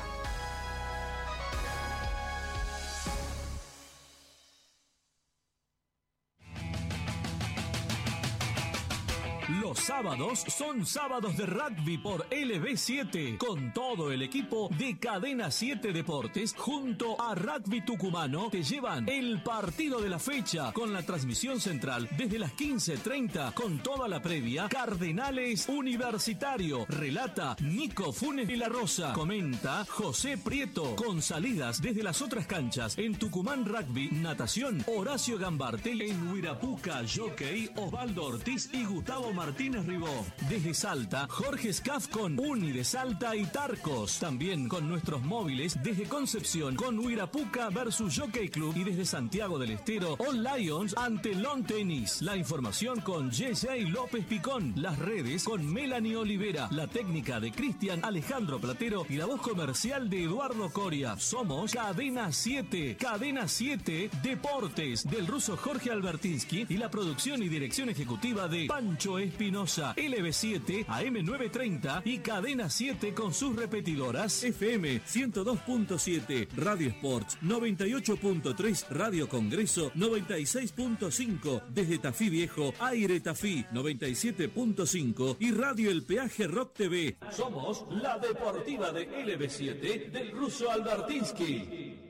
[9.47, 15.93] Los sábados son sábados de rugby por LB7 con todo el equipo de Cadena 7
[15.93, 21.61] Deportes junto a Rugby Tucumano te llevan el partido de la fecha con la transmisión
[21.61, 26.85] central desde las 15.30 con toda la previa Cardenales Universitario.
[26.89, 29.13] Relata Nico Funes de la Rosa.
[29.13, 35.91] Comenta José Prieto con salidas desde las otras canchas en Tucumán Rugby, Natación, Horacio Gambarte
[35.91, 40.25] en Huirapuca, Jockey, Osvaldo Ortiz y Gustavo Martínez Ribó.
[40.49, 44.17] Desde Salta, Jorge Scaff con Uni de Salta y Tarcos.
[44.19, 49.71] También con nuestros móviles desde Concepción con Huirapuca versus Jockey Club y desde Santiago del
[49.71, 52.23] Estero, All Lions ante Long Tennis.
[52.23, 54.73] La información con JJ López Picón.
[54.75, 56.67] Las redes con Melanie Olivera.
[56.71, 61.15] La técnica de Cristian Alejandro Platero y la voz comercial de Eduardo Coria.
[61.19, 62.97] Somos Cadena 7.
[62.99, 69.19] Cadena 7 Deportes del ruso Jorge Albertinsky y la producción y dirección ejecutiva de Pancho
[69.27, 79.27] Espinosa, LB7, AM930 y Cadena 7 con sus repetidoras FM 102.7, Radio Sports 98.3, Radio
[79.29, 87.17] Congreso 96.5, desde Tafí Viejo, Aire Tafí 97.5 y Radio El Peaje Rock TV.
[87.31, 92.06] Somos la deportiva de LB7 del ruso Albertinsky.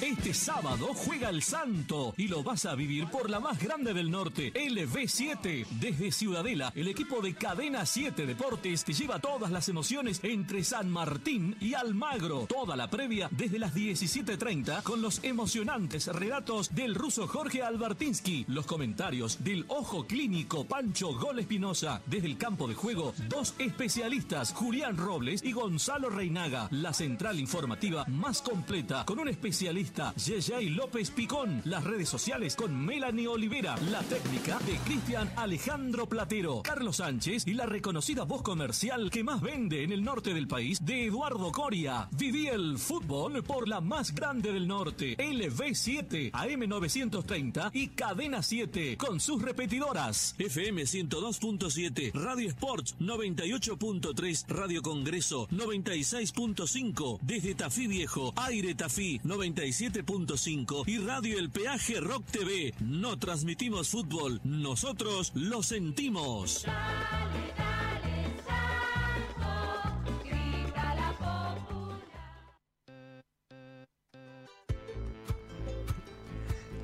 [0.00, 4.12] Este sábado juega el Santo y lo vas a vivir por la más grande del
[4.12, 5.66] norte, LV7.
[5.80, 10.88] Desde Ciudadela, el equipo de Cadena 7 Deportes te lleva todas las emociones entre San
[10.88, 12.46] Martín y Almagro.
[12.46, 18.66] Toda la previa desde las 17.30 con los emocionantes relatos del ruso Jorge Albertinsky, los
[18.66, 22.02] comentarios del ojo clínico Pancho Gol Espinosa.
[22.06, 26.68] Desde el campo de juego, dos especialistas, Julián Robles y Gonzalo Reinaga.
[26.70, 31.62] La central informativa más completa con un especialista Yeyay López Picón.
[31.64, 33.76] Las redes sociales con Melanie Olivera.
[33.90, 36.62] La técnica de Cristian Alejandro Platero.
[36.62, 40.84] Carlos Sánchez y la reconocida voz comercial que más vende en el norte del país
[40.84, 42.08] de Eduardo Coria.
[42.12, 45.16] Viví el fútbol por la más grande del norte.
[45.16, 50.34] LV7, AM930 y Cadena 7 con sus repetidoras.
[50.38, 60.88] FM 102.7, Radio Sports 98.3, Radio Congreso 96.5, desde Tafí Viejo, Aire Tafí 97 7.5
[60.88, 62.74] y Radio El Peaje Rock TV.
[62.80, 66.66] No transmitimos fútbol, nosotros lo sentimos.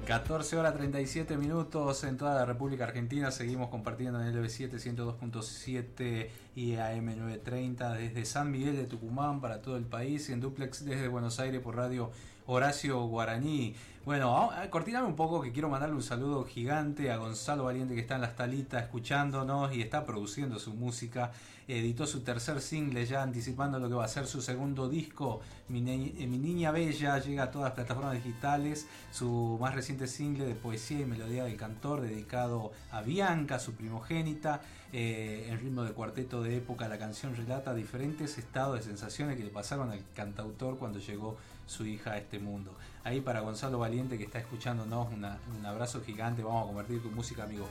[0.06, 3.30] 14 horas 37 minutos en toda la República Argentina.
[3.30, 9.86] Seguimos compartiendo en LB7 102.7 y AM930 desde San Miguel de Tucumán para todo el
[9.86, 12.12] país y en duplex desde Buenos Aires por radio
[12.46, 13.74] Horacio Guaraní.
[14.04, 18.16] Bueno, cortíname un poco que quiero mandarle un saludo gigante a Gonzalo Valiente que está
[18.16, 21.32] en las talitas escuchándonos y está produciendo su música.
[21.66, 25.40] Editó su tercer single ya anticipando lo que va a ser su segundo disco,
[25.70, 28.86] Mi, eh, Niña Bella, llega a todas las plataformas digitales.
[29.10, 34.60] Su más reciente single de poesía y melodía del cantor dedicado a Bianca, su primogénita.
[34.92, 39.44] Eh, en ritmo de cuarteto de época, la canción relata diferentes estados de sensaciones que
[39.44, 42.76] le pasaron al cantautor cuando llegó su hija a este mundo.
[43.04, 47.44] Ahí para Gonzalo Valiente que está escuchándonos, un abrazo gigante, vamos a convertir tu música,
[47.44, 47.66] amigo.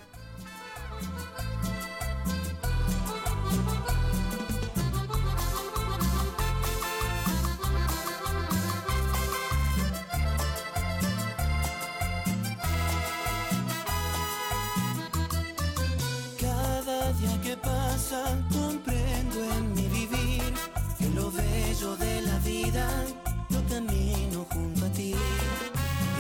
[16.40, 20.54] Cada día que pasa comprendo en mi vivir
[21.00, 22.88] que lo bello de la vida
[23.74, 25.14] camino junto a ti.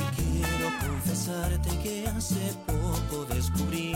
[0.01, 3.93] Y quiero confesarte que hace poco descubrí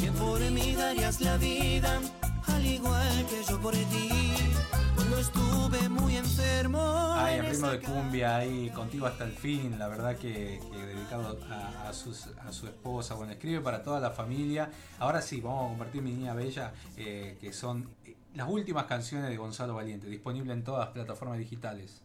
[0.00, 2.00] que por mí darías la vida
[2.46, 4.08] al igual que yo por ti.
[4.94, 6.80] Cuando estuve muy enfermo.
[7.16, 10.78] Ay, en en ritmo de cumbia, ahí contigo hasta el fin, la verdad que, que
[10.86, 14.70] dedicado a, a sus- a su esposa, bueno, escribe para toda la familia.
[14.98, 19.28] Ahora sí, vamos a convertir mi niña bella, eh, que son eh, las últimas canciones
[19.28, 22.02] de Gonzalo Valiente, disponible en todas las plataformas digitales.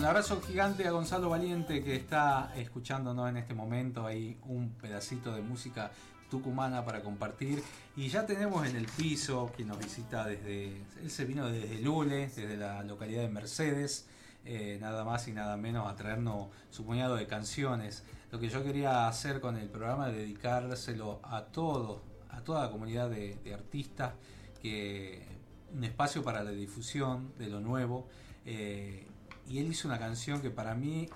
[0.00, 4.06] Un abrazo gigante a Gonzalo Valiente que está escuchándonos en este momento.
[4.06, 5.90] Hay un pedacito de música
[6.30, 7.62] tucumana para compartir.
[7.96, 10.68] Y ya tenemos en el piso quien nos visita desde.
[11.02, 14.06] Él se vino desde Lule, desde la localidad de Mercedes.
[14.46, 18.02] eh, nada más y nada menos a traernos su puñado de canciones.
[18.32, 22.00] Lo que yo quería hacer con el programa es dedicárselo a todos,
[22.30, 24.14] a toda la comunidad de, artistas,
[24.62, 25.26] que
[25.74, 28.08] un espacio para la difusión de lo nuevo.
[28.46, 29.06] eh,
[29.50, 31.08] y él hizo una canción que para mí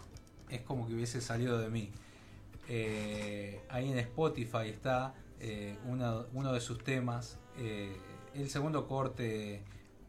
[0.50, 1.92] es como que hubiese salido de mí.
[2.68, 7.38] Eh, ahí en Spotify está eh, uno, de sus temas.
[7.58, 7.96] eh,
[8.34, 9.62] el segundo corte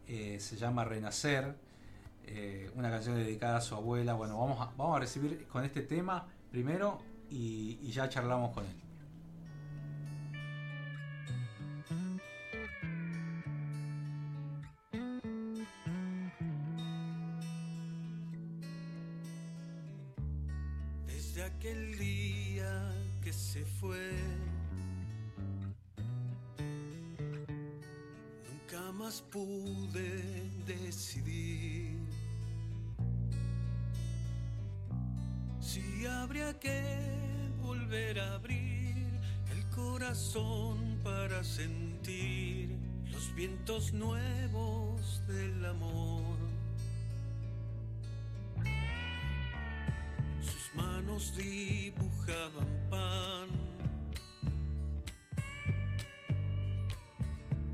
[0.07, 1.55] se llama Renacer,
[2.75, 4.15] una canción dedicada a su abuela.
[4.15, 6.99] Bueno, vamos a, vamos a recibir con este tema primero
[7.29, 8.84] y ya charlamos con él.
[43.99, 46.37] Nuevos del amor.
[50.41, 53.49] Sus manos dibujaban pan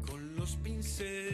[0.05, 1.30] con los pinceles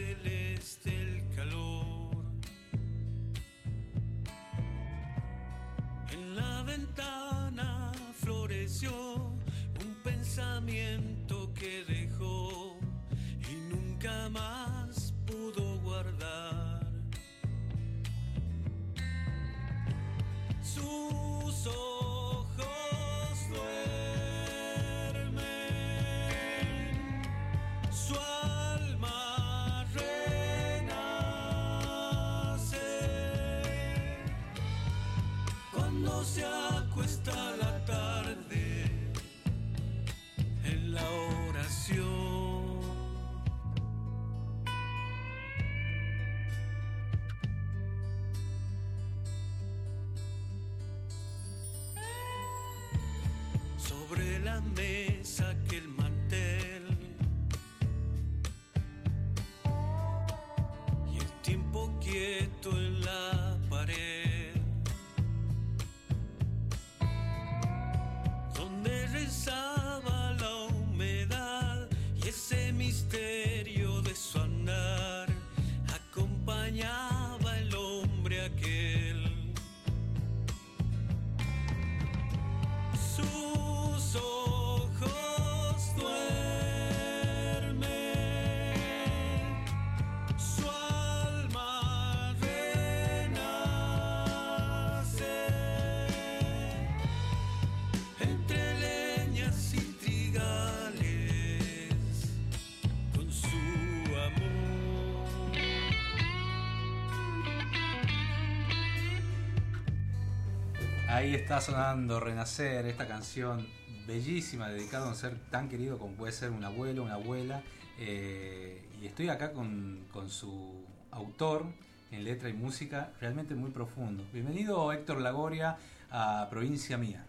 [111.48, 113.66] está sonando Renacer, esta canción
[114.06, 117.62] bellísima, dedicada a un ser tan querido como puede ser un abuelo, una abuela.
[117.98, 121.64] Eh, y estoy acá con, con su autor
[122.10, 124.26] en letra y música, realmente muy profundo.
[124.30, 125.78] Bienvenido Héctor Lagoria
[126.10, 127.24] a Provincia Mía.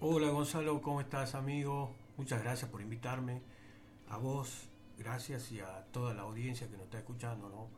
[0.00, 1.94] Hola Gonzalo, ¿cómo estás amigo?
[2.16, 3.42] Muchas gracias por invitarme.
[4.08, 7.68] A vos, gracias y a toda la audiencia que nos está escuchando, ¿no?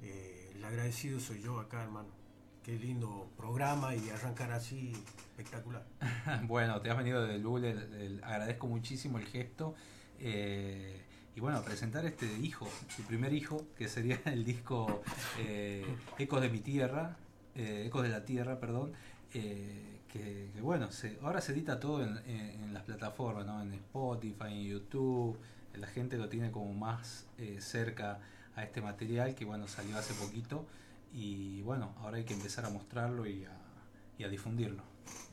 [0.00, 2.23] Eh, el agradecido soy yo acá, hermano.
[2.64, 4.92] Qué lindo programa y arrancar así
[5.36, 5.84] espectacular.
[6.44, 7.74] bueno, te has venido de Lule,
[8.22, 9.74] agradezco muchísimo el gesto.
[10.18, 11.02] eh,
[11.36, 15.02] y bueno, presentar este hijo, tu primer hijo, que sería el disco
[15.40, 15.84] eh,
[16.16, 17.16] Ecos de mi tierra,
[17.56, 18.92] eh, Ecos de la tierra, perdón.
[19.34, 23.60] eh, que, bueno, se, ahora se edita todo en, en- en las plataformas, ¿no?
[23.60, 25.36] en Spotify, en YouTube.
[25.74, 28.20] La gente lo tiene como más eh, cerca
[28.54, 30.66] a este material que bueno, salió hace poquito.
[31.14, 34.82] Y bueno, ahora hay que empezar a mostrarlo y a, difundirlo.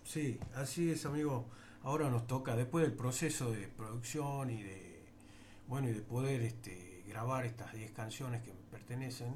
[0.04, 1.48] Sí, así es, amigo.
[1.82, 5.06] Ahora nos toca, después del proceso de producción y de
[5.68, 9.36] bueno y de poder este, grabar estas 10 canciones que me pertenecen,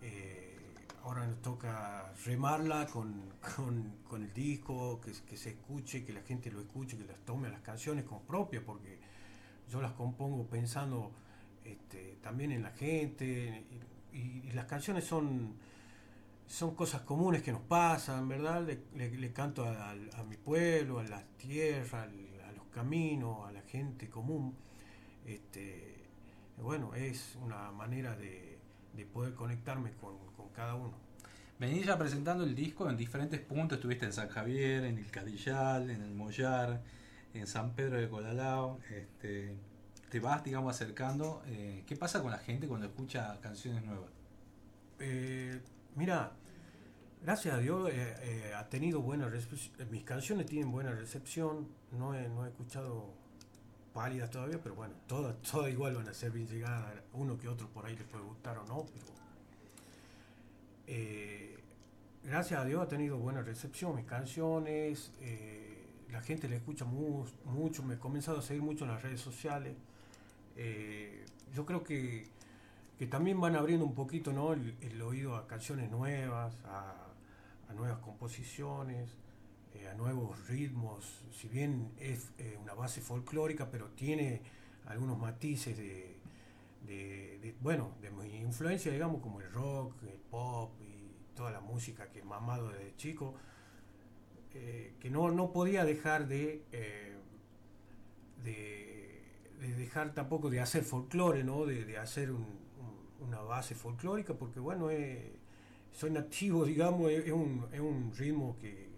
[0.00, 0.56] eh,
[1.02, 3.32] ahora nos toca remarla con,
[4.12, 7.62] el disco, que, que se escuche, que la gente lo escuche, que las tome las
[7.62, 9.00] canciones como propias, porque
[9.68, 11.10] yo las compongo pensando
[11.64, 13.66] este, también en la gente
[14.14, 15.56] y, las canciones son
[16.46, 18.66] son cosas comunes que nos pasan, ¿verdad?
[18.94, 19.94] Le, canto a,
[20.28, 24.54] mi pueblo, a la tierra, a los caminos, a la gente común.
[25.24, 26.04] Este,
[26.58, 28.58] bueno, es una manera de,
[28.92, 30.92] de poder conectarme con, con cada uno.
[31.58, 33.78] Venís ya presentando el disco en diferentes puntos.
[33.78, 36.82] Estuviste en San Javier, en el Cadillal, en el Mollar,
[37.32, 38.80] en San Pedro de Colalao.
[38.90, 39.56] Este,
[40.14, 41.42] te vas, digamos, acercando.
[41.46, 44.12] Eh, ¿Qué pasa con la gente cuando escucha canciones nuevas?
[45.00, 45.60] Eh,
[45.96, 46.30] mira,
[47.20, 49.90] gracias a Dios eh, ha tenido buena recepción.
[49.90, 51.66] Mis canciones tienen buena recepción.
[51.90, 53.12] No he, no he escuchado
[53.92, 55.34] pálidas todavía, pero bueno, todas,
[55.68, 56.94] igual van a ser bien llegadas.
[57.12, 59.06] Uno que otro por ahí les puede gustar o no, pero
[62.22, 65.10] gracias a Dios ha tenido buena recepción mis canciones.
[66.08, 67.82] la gente le escucha mu- mucho.
[67.82, 69.74] Me he comenzado a seguir mucho en las redes sociales.
[70.56, 71.24] Eh,
[71.54, 72.32] yo creo que
[72.98, 74.52] que también van abriendo un poquito ¿no?
[74.52, 76.94] el, oído a canciones nuevas, a,
[77.74, 79.10] nuevas composiciones,
[79.74, 84.42] eh, a nuevos ritmos, si bien es eh, una base folclórica, pero tiene
[84.86, 86.14] algunos matices de,
[87.60, 92.20] bueno, de mi influencia, digamos, como el rock, el pop y toda la música que
[92.20, 93.34] he mamado desde chico,
[94.52, 96.62] que no, no podía dejar de,
[98.44, 98.93] de,
[99.68, 101.66] de dejar tampoco de hacer folclore, ¿no?
[101.66, 105.32] de, de hacer un- un- una base folclórica, porque bueno, eh,
[105.92, 108.88] soy nativo, digamos, es, un, es un ritmo que,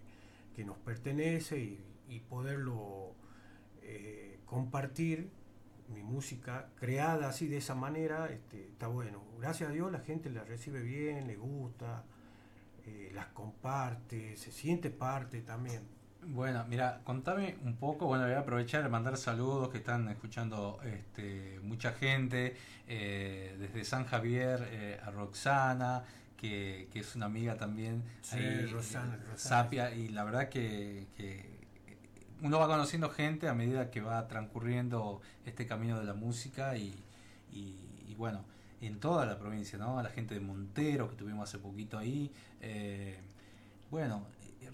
[0.55, 3.15] que nos pertenece y, y poderlo
[3.83, 5.31] eh, compartir,
[5.89, 9.23] mi música creada así de esa manera, este, está bueno.
[9.41, 12.05] Gracias a Dios la gente la recibe bien, le gusta,
[12.87, 15.83] eh, las comparte, se siente parte también.
[16.29, 20.81] Bueno, mira, contame un poco, bueno, voy a aprovechar de mandar saludos que están escuchando
[20.85, 22.57] este, mucha gente,
[22.89, 26.03] eh, desde San Javier eh, a Roxana,
[26.37, 29.63] que, que es una amiga también, Sí, ahí, Rosana, eh, Rosana.
[29.63, 31.49] Sapia, y la verdad que, que
[32.43, 36.93] uno va conociendo gente a medida que va transcurriendo este camino de la música y,
[37.53, 37.79] y-
[38.09, 38.45] y bueno,
[38.81, 39.99] en toda la provincia, ¿no?
[39.99, 42.31] A la gente de Montero que tuvimos hace poquito ahí.
[42.61, 43.19] eh,
[43.91, 44.27] bueno,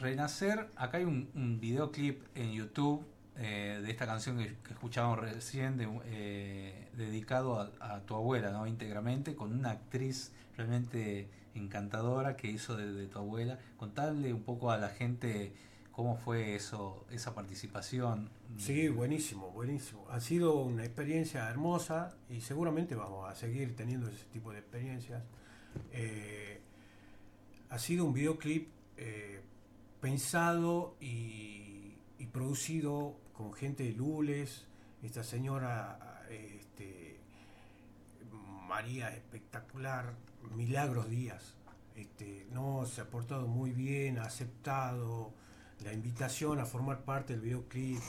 [0.03, 3.07] Renacer, acá hay un, videoclip en YouTube
[3.37, 8.67] eh, de esta canción que, que escuchábamos recién, eh, dedicado a, tu abuela, ¿no?
[8.67, 13.61] Íntegramente, con una actriz realmente encantadora que hizo de, tu abuela.
[13.77, 15.53] Contarle un poco a la gente
[15.93, 18.29] cómo fue eso, esa participación.
[18.59, 20.05] Sí, buenísimo, buenísimo.
[20.11, 25.23] Ha sido una experiencia hermosa y seguramente vamos a seguir teniendo ese tipo de experiencias.
[25.93, 26.61] Eh,
[27.71, 28.69] ha sido un videoclip
[30.03, 31.95] pensado y,
[32.33, 34.65] producido con gente de Lules,
[35.03, 37.21] esta señora este,
[38.67, 40.15] María espectacular,
[40.57, 41.55] Milagros Díaz.
[41.95, 45.35] Este, no, se ha portado muy bien, ha aceptado
[45.85, 48.01] la invitación a formar parte del videoclip.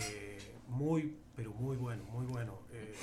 [0.00, 0.38] eh,
[0.68, 2.58] muy, pero muy bueno, muy bueno.
[2.72, 2.94] Eh,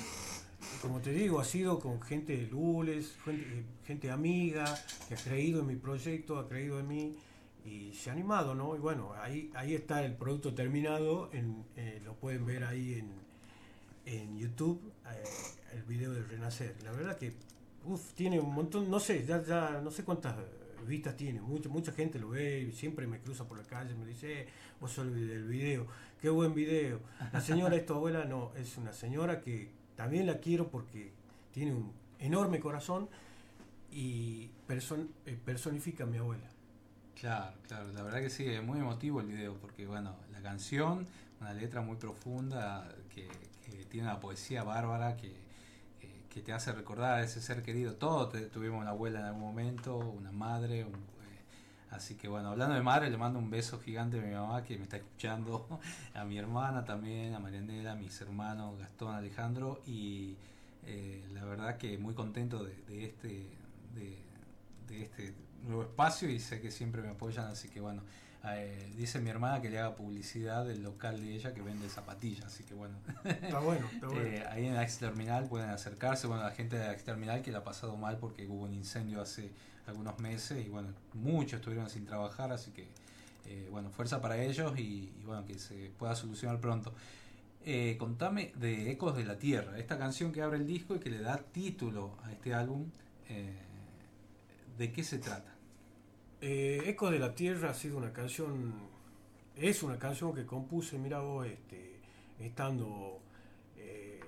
[0.82, 4.78] como te digo, ha sido con gente de Lules, gente, gente amiga,
[5.08, 7.16] que ha creído en mi proyecto, ha creído en mí
[7.64, 8.74] y se ha animado, ¿no?
[8.76, 13.10] Y bueno, ahí, ahí está el producto terminado, eh, lo pueden ver ahí en,
[14.06, 15.22] en YouTube, eh,
[15.74, 16.74] el video de Renacer.
[16.82, 17.32] La verdad que
[17.84, 20.36] uf, tiene un montón, no sé, ya, ya no sé cuántas
[20.86, 24.42] vistas tiene, mucha, mucha gente lo ve, siempre me cruza por la calle, me dice,
[24.42, 24.48] eh,
[24.80, 25.86] vos sos el del video,
[26.20, 27.00] qué buen video.
[27.32, 31.12] La señora es tu abuela, no, es una señora que también la quiero porque
[31.52, 33.08] tiene un enorme corazón
[33.92, 36.49] y person- eh, personifica a mi abuela.
[37.20, 41.06] Claro, claro, la verdad que sí, es muy emotivo el video, porque bueno, la canción,
[41.40, 43.28] una letra muy profunda, que,
[43.90, 45.32] tiene una poesía bárbara, que,
[46.30, 47.94] que- te hace recordar a ese ser querido.
[47.96, 51.42] Todos te- tuvimos una abuela en algún momento, una madre, un- eh,
[51.90, 54.76] así que bueno, hablando de madre, le mando un beso gigante a mi mamá que
[54.78, 55.66] me está escuchando,
[56.14, 60.36] a mi hermana también, a Marianela, a mis hermanos Gastón, Alejandro, y
[60.86, 63.46] eh, la verdad que muy contento de, de este...
[64.88, 65.34] De este
[65.64, 68.02] nuevo espacio y sé que siempre me apoyan, así que bueno,
[68.44, 72.46] eh, dice mi hermana que le haga publicidad del local de ella que vende zapatillas,
[72.46, 72.96] así que bueno.
[73.24, 74.22] Está bueno, está bueno.
[74.22, 77.42] Eh, ahí en la ex terminal pueden acercarse, bueno, la gente de la ex terminal
[77.42, 79.50] que la ha pasado mal porque hubo un incendio hace
[79.86, 82.88] algunos meses y bueno, muchos estuvieron sin trabajar, así que
[83.46, 86.94] eh, bueno, fuerza para ellos y, y, bueno, que se pueda solucionar pronto.
[87.62, 91.10] Eh, contame de Ecos de la Tierra, esta canción que abre el disco y que
[91.10, 92.86] le da título a este álbum.
[93.28, 93.54] eh,
[94.78, 95.49] ¿De qué se trata?
[96.40, 98.72] Eh, Eco de la Tierra ha sido una canción,
[99.56, 102.00] es una canción que compuse, mira vos, este,
[102.38, 103.20] estando
[103.76, 104.20] eh,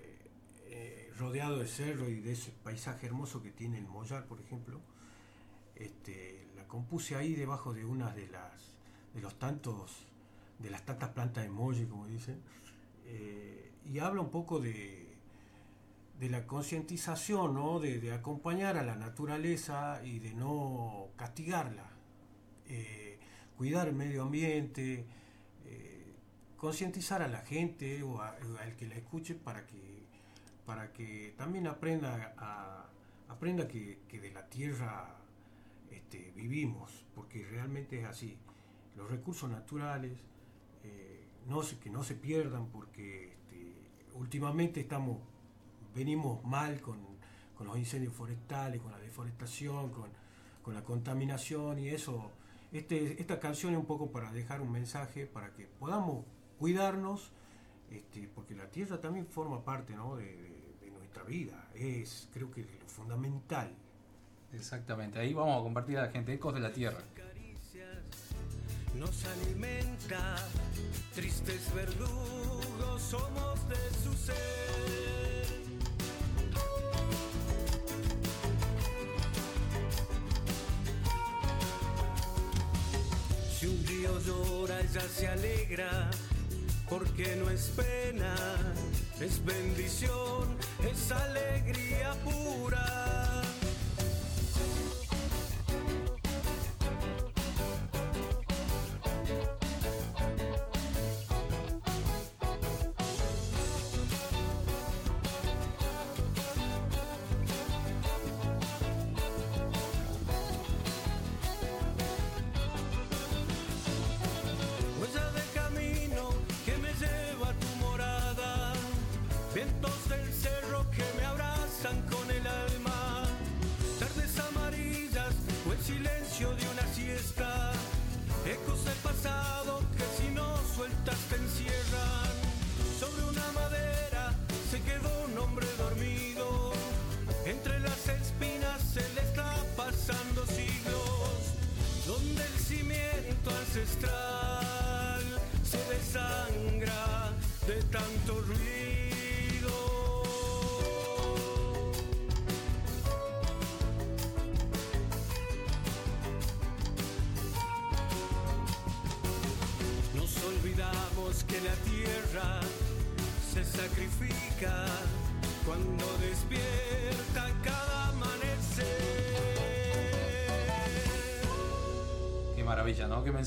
[0.67, 4.81] eh, rodeado de cerro y de ese paisaje hermoso que tiene el Mollar, por ejemplo.
[5.77, 8.73] Este, la compuse ahí debajo de una de las
[9.15, 10.07] de los tantos
[10.59, 12.41] de las tantas plantas de molle, como dicen,
[13.07, 15.17] eh, y habla un poco de,
[16.21, 17.81] de la concientización, ¿no?
[17.81, 21.92] de, de acompañar a la naturaleza y de no castigarla,
[22.73, 23.19] eh,
[23.57, 25.05] cuidar el medio ambiente,
[25.67, 26.15] eh,
[26.57, 30.07] concientizar a la gente o, al que la escuche para que,
[30.67, 32.35] para que también aprenda,
[33.29, 35.17] aprenda que, que de la tierra
[35.91, 38.39] este, vivimos, porque realmente es así.
[38.97, 40.13] Los recursos naturales
[40.85, 45.19] eh, no se, que no se pierdan porque este, últimamente estamos
[45.95, 46.99] venimos mal con,
[47.57, 50.11] con los incendios forestales, con la deforestación, con,
[50.63, 52.31] con la contaminación y eso.
[52.73, 56.25] Este, esta canción es un poco para dejar un mensaje para que podamos
[56.59, 57.31] cuidarnos,
[57.91, 60.17] este, porque la tierra también forma parte ¿no?
[60.17, 61.69] de, de- de nuestra vida.
[61.75, 63.75] Es creo que lo fundamental.
[64.53, 66.99] Exactamente, ahí vamos a compartir a la gente Ecos de la Tierra.
[68.95, 70.37] nos alimenta.
[71.15, 75.62] Tristes verdugos somos de su ser.
[84.03, 86.11] Río llora, ella se alegra,
[86.89, 88.35] porque no es pena,
[89.21, 90.57] es bendición,
[90.91, 93.62] es alegría pura.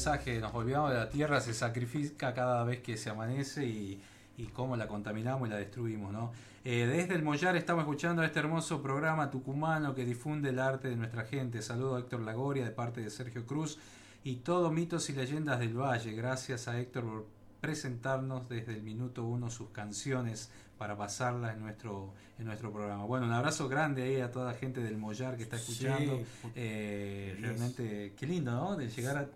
[0.06, 0.40] Mensaje.
[0.40, 3.99] Nos olvidamos de la tierra, se sacrifica cada vez que se amanece y,
[4.38, 6.32] y cómo la contaminamos y la destruimos, ¿no?
[6.64, 10.95] Eh, desde el Mollar estamos escuchando este hermoso programa tucumano que difunde el arte de
[10.95, 11.61] nuestra gente.
[11.61, 13.77] Saludo a Héctor Lagoria de parte de Sergio Cruz
[14.23, 16.11] y todo mitos y leyendas del Valle.
[16.14, 17.26] Gracias a Héctor por
[17.61, 23.06] presentarnos desde el minuto uno sus canciones para pasarlas en nuestro en nuestro programa.
[23.06, 26.18] Bueno, un abrazo grande ahí a toda la gente del Mollar que está escuchando.
[26.18, 26.49] Sí.
[26.56, 28.76] Eh, realmente, qué lindo, ¿no?
[28.76, 29.27] De llegar a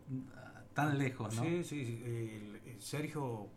[0.88, 1.44] tan lejos, ¿no?
[1.44, 2.04] Sí, sí,
[2.80, 3.48] Sergio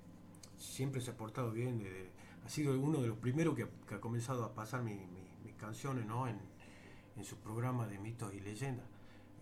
[0.57, 2.11] siempre se ha portado bien, de-
[2.45, 6.07] ha sido uno de los primeros que, ha comenzado a pasar mi- mi- mis canciones
[6.07, 6.27] ¿no?
[6.29, 6.39] en,
[7.25, 8.87] su programa de mitos y leyendas.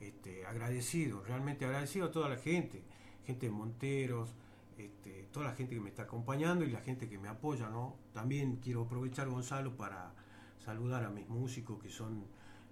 [0.00, 2.82] este, agradecido, realmente agradecido a toda la gente,
[3.26, 4.34] gente de Monteros,
[4.78, 7.96] este, toda la gente que me está acompañando y la gente que me apoya, ¿no?
[8.14, 10.14] También quiero aprovechar, Gonzalo, para
[10.58, 12.24] saludar a mis músicos que son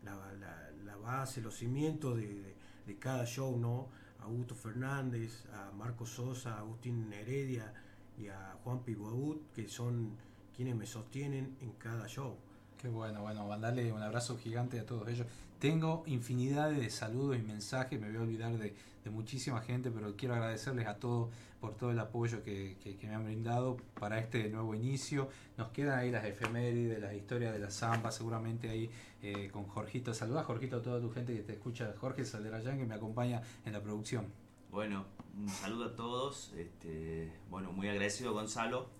[0.02, 2.56] la base, los cimientos de, de-
[2.86, 3.89] de cada show, ¿no?
[4.28, 7.72] Augusto Fernández, a Marco Sosa, a Agustín Heredia
[8.18, 10.16] y a Juan Piboabut, que son
[10.55, 12.36] quienes me sostienen en cada show.
[12.78, 15.26] Qué bueno, bueno, mandarle un abrazo gigante a todos ellos.
[15.59, 18.72] Tengo infinidad de saludos y mensajes, me voy a olvidar de,
[19.10, 21.30] muchísima gente, pero quiero agradecerles a todos
[21.62, 25.28] por todo el apoyo que, me han brindado para este nuevo inicio.
[25.56, 28.90] Nos quedan ahí las efemérides, las historias de la Zamba, seguramente ahí
[29.22, 30.14] eh, con Jorgito.
[30.14, 33.72] Saluda Jorgito a toda tu gente que te escucha, Jorge Salderayán, que me acompaña en
[33.72, 34.26] la producción.
[34.70, 35.06] Bueno,
[35.36, 36.52] un saludo a todos.
[36.56, 38.97] Este, bueno, muy agradecido Gonzalo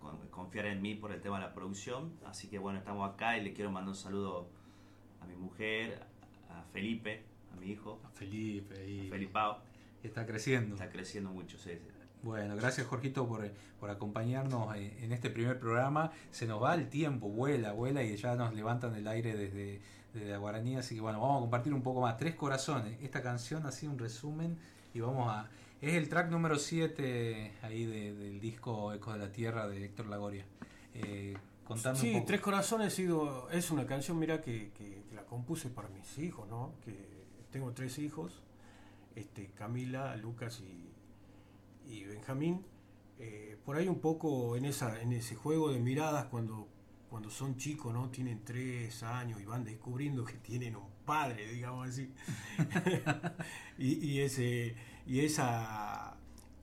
[0.00, 2.12] con- confiar en mí por el tema de la producción.
[2.26, 4.48] Así que bueno, estamos acá y le quiero mandar un saludo
[5.20, 6.04] a mi mujer,
[6.50, 8.00] a Felipe, a mi hijo.
[8.04, 9.58] A Felipe y A Felipao.
[10.02, 10.74] Está creciendo.
[10.74, 11.88] Está creciendo mucho, sí, sí.
[12.22, 13.48] Bueno, gracias Jorgito por,
[13.78, 16.10] por acompañarnos en, en este primer programa.
[16.32, 19.80] Se nos va el tiempo, vuela, vuela y ya nos levantan el aire desde,
[20.12, 20.76] desde la Guaraní.
[20.76, 22.16] Así que bueno, vamos a compartir un poco más.
[22.16, 23.00] Tres corazones.
[23.02, 24.58] Esta canción ha sido un resumen
[24.94, 25.48] y vamos a...
[25.80, 30.06] Es el track número 7 ahí de- del disco Ecos de la Tierra de Héctor
[30.06, 30.44] Lagoria.
[30.94, 32.26] Eh, contame Sí, un poco.
[32.26, 36.48] Tres Corazones sido, es una canción, mira, que, que- que la compuse para mis hijos,
[36.48, 36.74] ¿no?
[36.84, 36.94] Que
[37.52, 38.42] tengo tres hijos,
[39.14, 40.90] este, Camila, Lucas y,
[41.92, 42.64] y Benjamín.
[43.20, 46.68] Eh, por ahí un poco en, esa, en ese juego de miradas cuando,
[47.08, 48.10] cuando son chicos, ¿no?
[48.10, 52.12] Tienen tres años y van descubriendo que tienen un padre, digamos así.
[53.78, 54.76] y, y ese,
[55.08, 56.16] y esa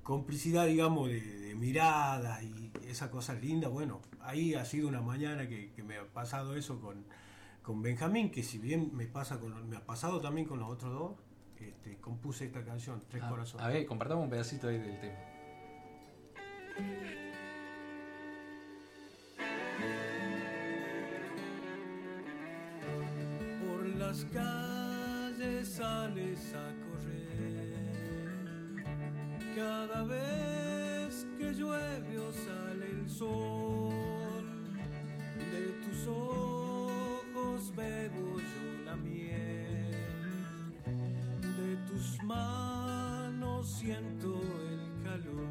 [0.04, 3.72] complicidad, digamos, de, de miradas y esas cosas lindas.
[3.72, 7.04] Bueno, ahí ha sido una mañana que, que me ha pasado eso con,
[7.64, 10.94] con Benjamín, que si bien me pasa con me ha pasado también con los otros
[10.94, 11.12] dos,
[11.60, 13.66] este, compuse esta canción, Tres Ah, Corazones.
[13.66, 15.18] a ver, compartamos un pedacito ahí del tema.
[23.62, 26.85] Por las calles sales a correr.
[29.56, 34.46] Cada vez que llueve o sale el sol,
[35.38, 39.96] de tus ojos bebo yo la miel.
[41.42, 45.48] De tus manos siento el calor.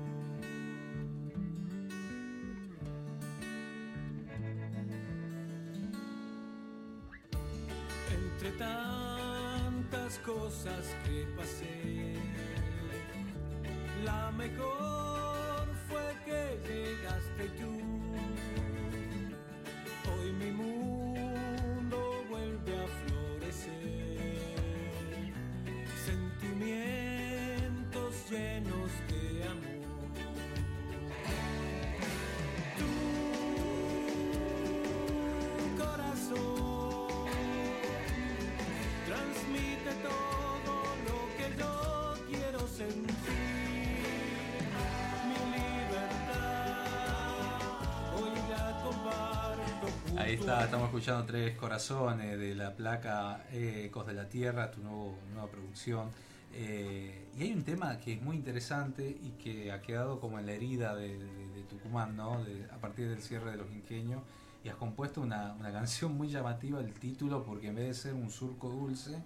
[8.13, 12.34] Entre tantas cosas que pasé,
[14.05, 17.73] la mejor fue que llegaste tú.
[20.11, 20.84] Hoy mi mundo
[50.25, 54.81] Ahí está, estamos escuchando Tres Corazones de la placa eh, Ecos de la Tierra, tu
[54.81, 56.09] nueva producción.
[56.55, 60.47] Eh, y hay un tema que es muy interesante y que ha quedado como en
[60.47, 61.19] la herida de,
[61.69, 62.43] Tucumán, ¿no?
[62.73, 64.23] A partir del cierre de los inqueños.
[64.65, 68.31] Y has compuesto una, canción muy llamativa, el título, porque en vez de ser un
[68.31, 69.23] surco dulce,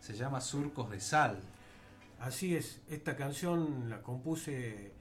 [0.00, 1.40] se llama Surcos de Sal.
[2.20, 4.92] Así es, esta canción la compuse,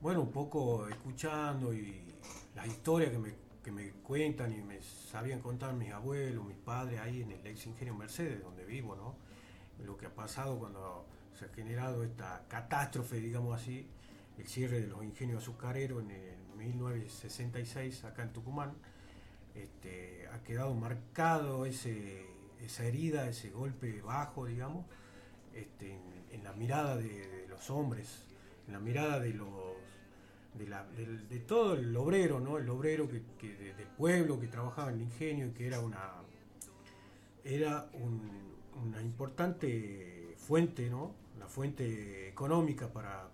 [0.00, 2.00] bueno, un poco escuchando y
[2.54, 7.00] las historias que me, que me cuentan y me sabían contar mis abuelos, mis padres
[7.00, 9.14] ahí en el ex ingenio Mercedes, donde vivo, ¿no?
[9.84, 11.06] Lo que ha pasado cuando
[11.38, 13.86] se ha generado esta catástrofe, digamos así,
[14.38, 18.72] el cierre de los ingenios azucareros en el 1966 acá en Tucumán,
[19.54, 22.26] este, ha quedado marcado ese,
[22.62, 24.86] esa herida, ese golpe bajo, digamos,
[25.54, 26.00] este, en,
[26.30, 28.24] en la mirada de, de los hombres,
[28.66, 29.48] en la mirada de los
[30.66, 32.58] de, todo el obrero, ¿no?
[32.58, 33.22] El obrero que,
[33.56, 36.12] de- del pueblo que trabajaba en el ingenio y que era una
[37.44, 38.54] era un-
[38.84, 41.14] una importante fuente, ¿no?
[41.38, 43.28] La fuente económica para,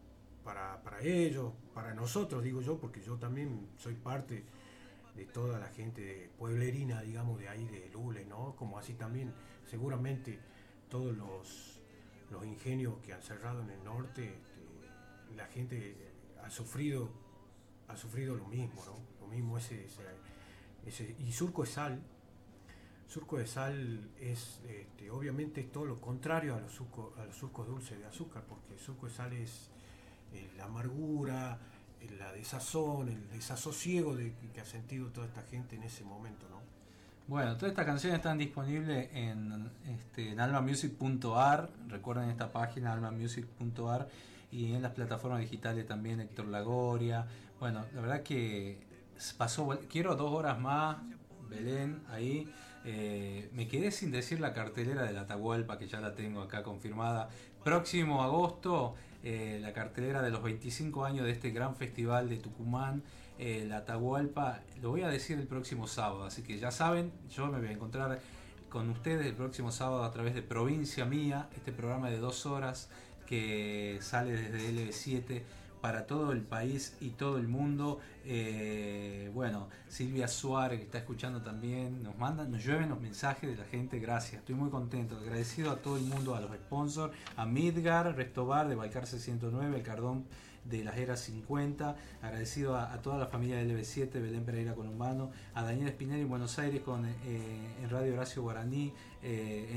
[0.44, 4.44] para, para ellos, para nosotros, digo yo, porque yo también soy parte
[5.16, 8.54] de toda la gente pueblerina, digamos, de ahí de Lule, ¿no?
[8.56, 9.32] Como así también,
[9.66, 10.38] seguramente
[10.88, 11.80] todos los,
[12.30, 16.05] los ingenios que han cerrado en el norte, este, la gente
[16.46, 17.10] ha sufrido,
[17.88, 18.96] ha sufrido lo mismo, ¿no?
[19.20, 20.02] Lo mismo ese, ese,
[20.86, 22.00] ese- y Surco es Sal,
[23.08, 27.68] Surco de sal es, este, obviamente, todo lo contrario a los, surcos, a los surcos
[27.68, 29.70] dulces de azúcar, porque surco de sal es
[30.32, 31.60] eh, la amargura,
[32.00, 36.48] eh, la desazón, el desasosiego de, que ha sentido toda esta gente en ese momento,
[36.48, 36.60] ¿no?
[37.28, 44.08] Bueno, todas estas canciones están disponibles en, este, en almamusic.ar, recuerden esta página almamusic.ar
[44.50, 47.26] y en las plataformas digitales también Héctor Lagoria.
[47.58, 48.78] Bueno, la verdad que
[49.36, 50.98] pasó, quiero dos horas más,
[51.48, 52.52] Belén, ahí.
[52.84, 56.62] Eh, me quedé sin decir la cartelera de la Atahualpa, que ya la tengo acá
[56.62, 57.28] confirmada.
[57.64, 58.94] Próximo agosto,
[59.24, 63.02] eh, la cartelera de los 25 años de este gran festival de Tucumán,
[63.38, 64.60] eh, la Atahualpa.
[64.80, 67.72] Lo voy a decir el próximo sábado, así que ya saben, yo me voy a
[67.72, 68.20] encontrar
[68.68, 72.88] con ustedes el próximo sábado a través de Provincia Mía, este programa de dos horas
[73.26, 75.42] que sale desde LB7
[75.80, 78.00] para todo el país y todo el mundo.
[78.24, 83.56] Eh, bueno, Silvia Suárez que está escuchando también, nos mandan, nos llueven los mensajes de
[83.56, 87.46] la gente, gracias, estoy muy contento, agradecido a todo el mundo, a los sponsors, a
[87.46, 90.24] Midgar, Restobar de Balcarce 109, el Cardón
[90.64, 95.62] de las Eras 50, agradecido a, toda la familia del LB7, Belén Pereira Columbano, a
[95.62, 97.14] Daniel Espinel en Buenos Aires con, eh,
[97.80, 98.92] en Radio Horacio Guaraní,
[99.22, 99.70] eh,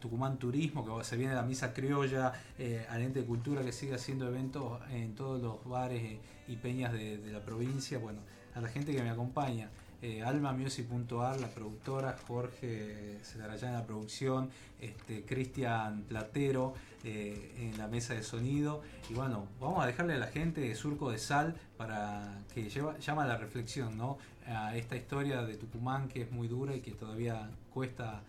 [0.00, 3.94] Tucumán Turismo, que se viene la misa criolla, eh, al ente de cultura que sigue
[3.94, 6.18] haciendo eventos en todos los bares eh,
[6.48, 8.20] y peñas de, la provincia, bueno,
[8.54, 9.70] a la gente que me acompaña.
[10.02, 17.88] Eh, almamusic.ar, la productora, Jorge Celarayán en la producción, este, Cristian Platero eh, en la
[17.88, 18.82] mesa de sonido.
[19.08, 23.24] Y bueno, vamos a dejarle a la gente Surco de Sal para que lleva, llama
[23.24, 24.18] a la reflexión, ¿no?
[24.46, 28.22] A esta historia de Tucumán que es muy dura y que todavía cuesta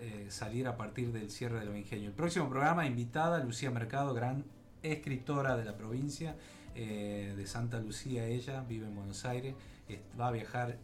[0.00, 2.08] eh, salir a partir del cierre de los ingenios.
[2.08, 4.44] El próximo programa, invitada Lucía Mercado, gran
[4.82, 6.36] escritora de la provincia
[6.74, 9.54] eh, de Santa Lucía, ella vive en Buenos Aires,
[10.18, 10.76] va a viajar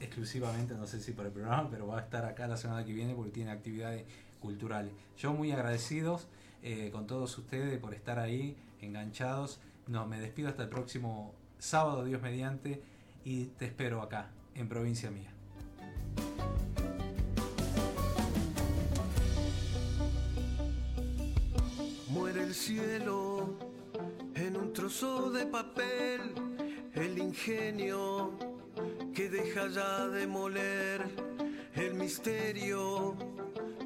[0.00, 2.92] exclusivamente, no sé si para el programa, pero va a estar acá la semana que
[2.92, 4.04] viene porque tiene actividades
[4.40, 4.92] culturales.
[5.16, 6.28] Yo muy agradecidos
[6.62, 9.60] eh, con todos ustedes por estar ahí, enganchados.
[9.86, 12.82] No, me despido hasta el próximo sábado, Dios mediante,
[13.24, 15.33] y te espero acá, en provincia mía.
[22.44, 23.56] El cielo
[24.34, 26.20] en un trozo de papel,
[26.92, 28.32] el ingenio
[29.14, 31.00] que deja ya de moler,
[31.74, 33.16] el misterio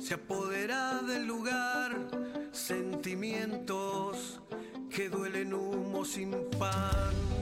[0.00, 2.08] se apodera del lugar,
[2.50, 4.40] sentimientos
[4.90, 7.37] que duelen humo sin pan.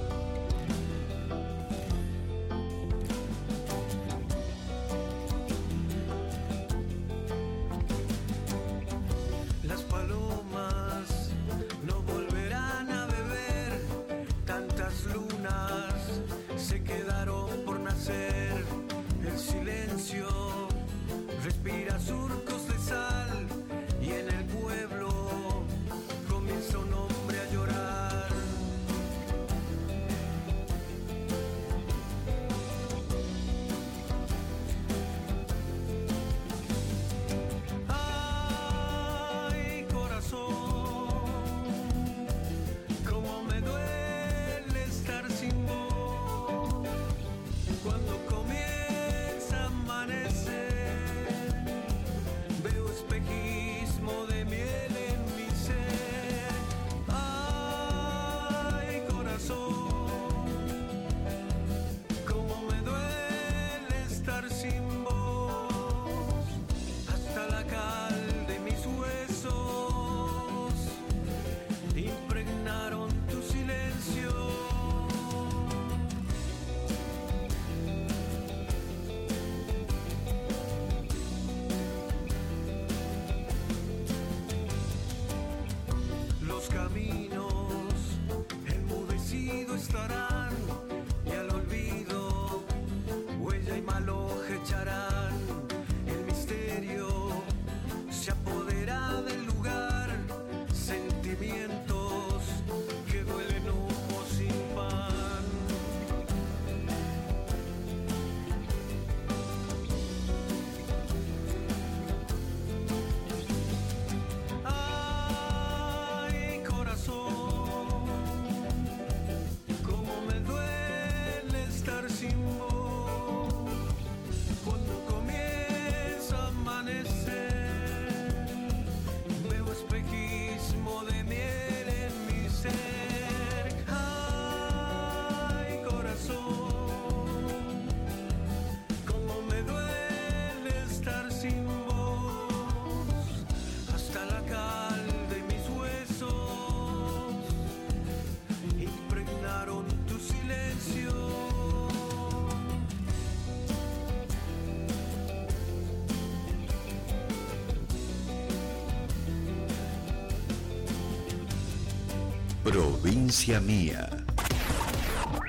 [163.07, 164.06] Provincia Mía.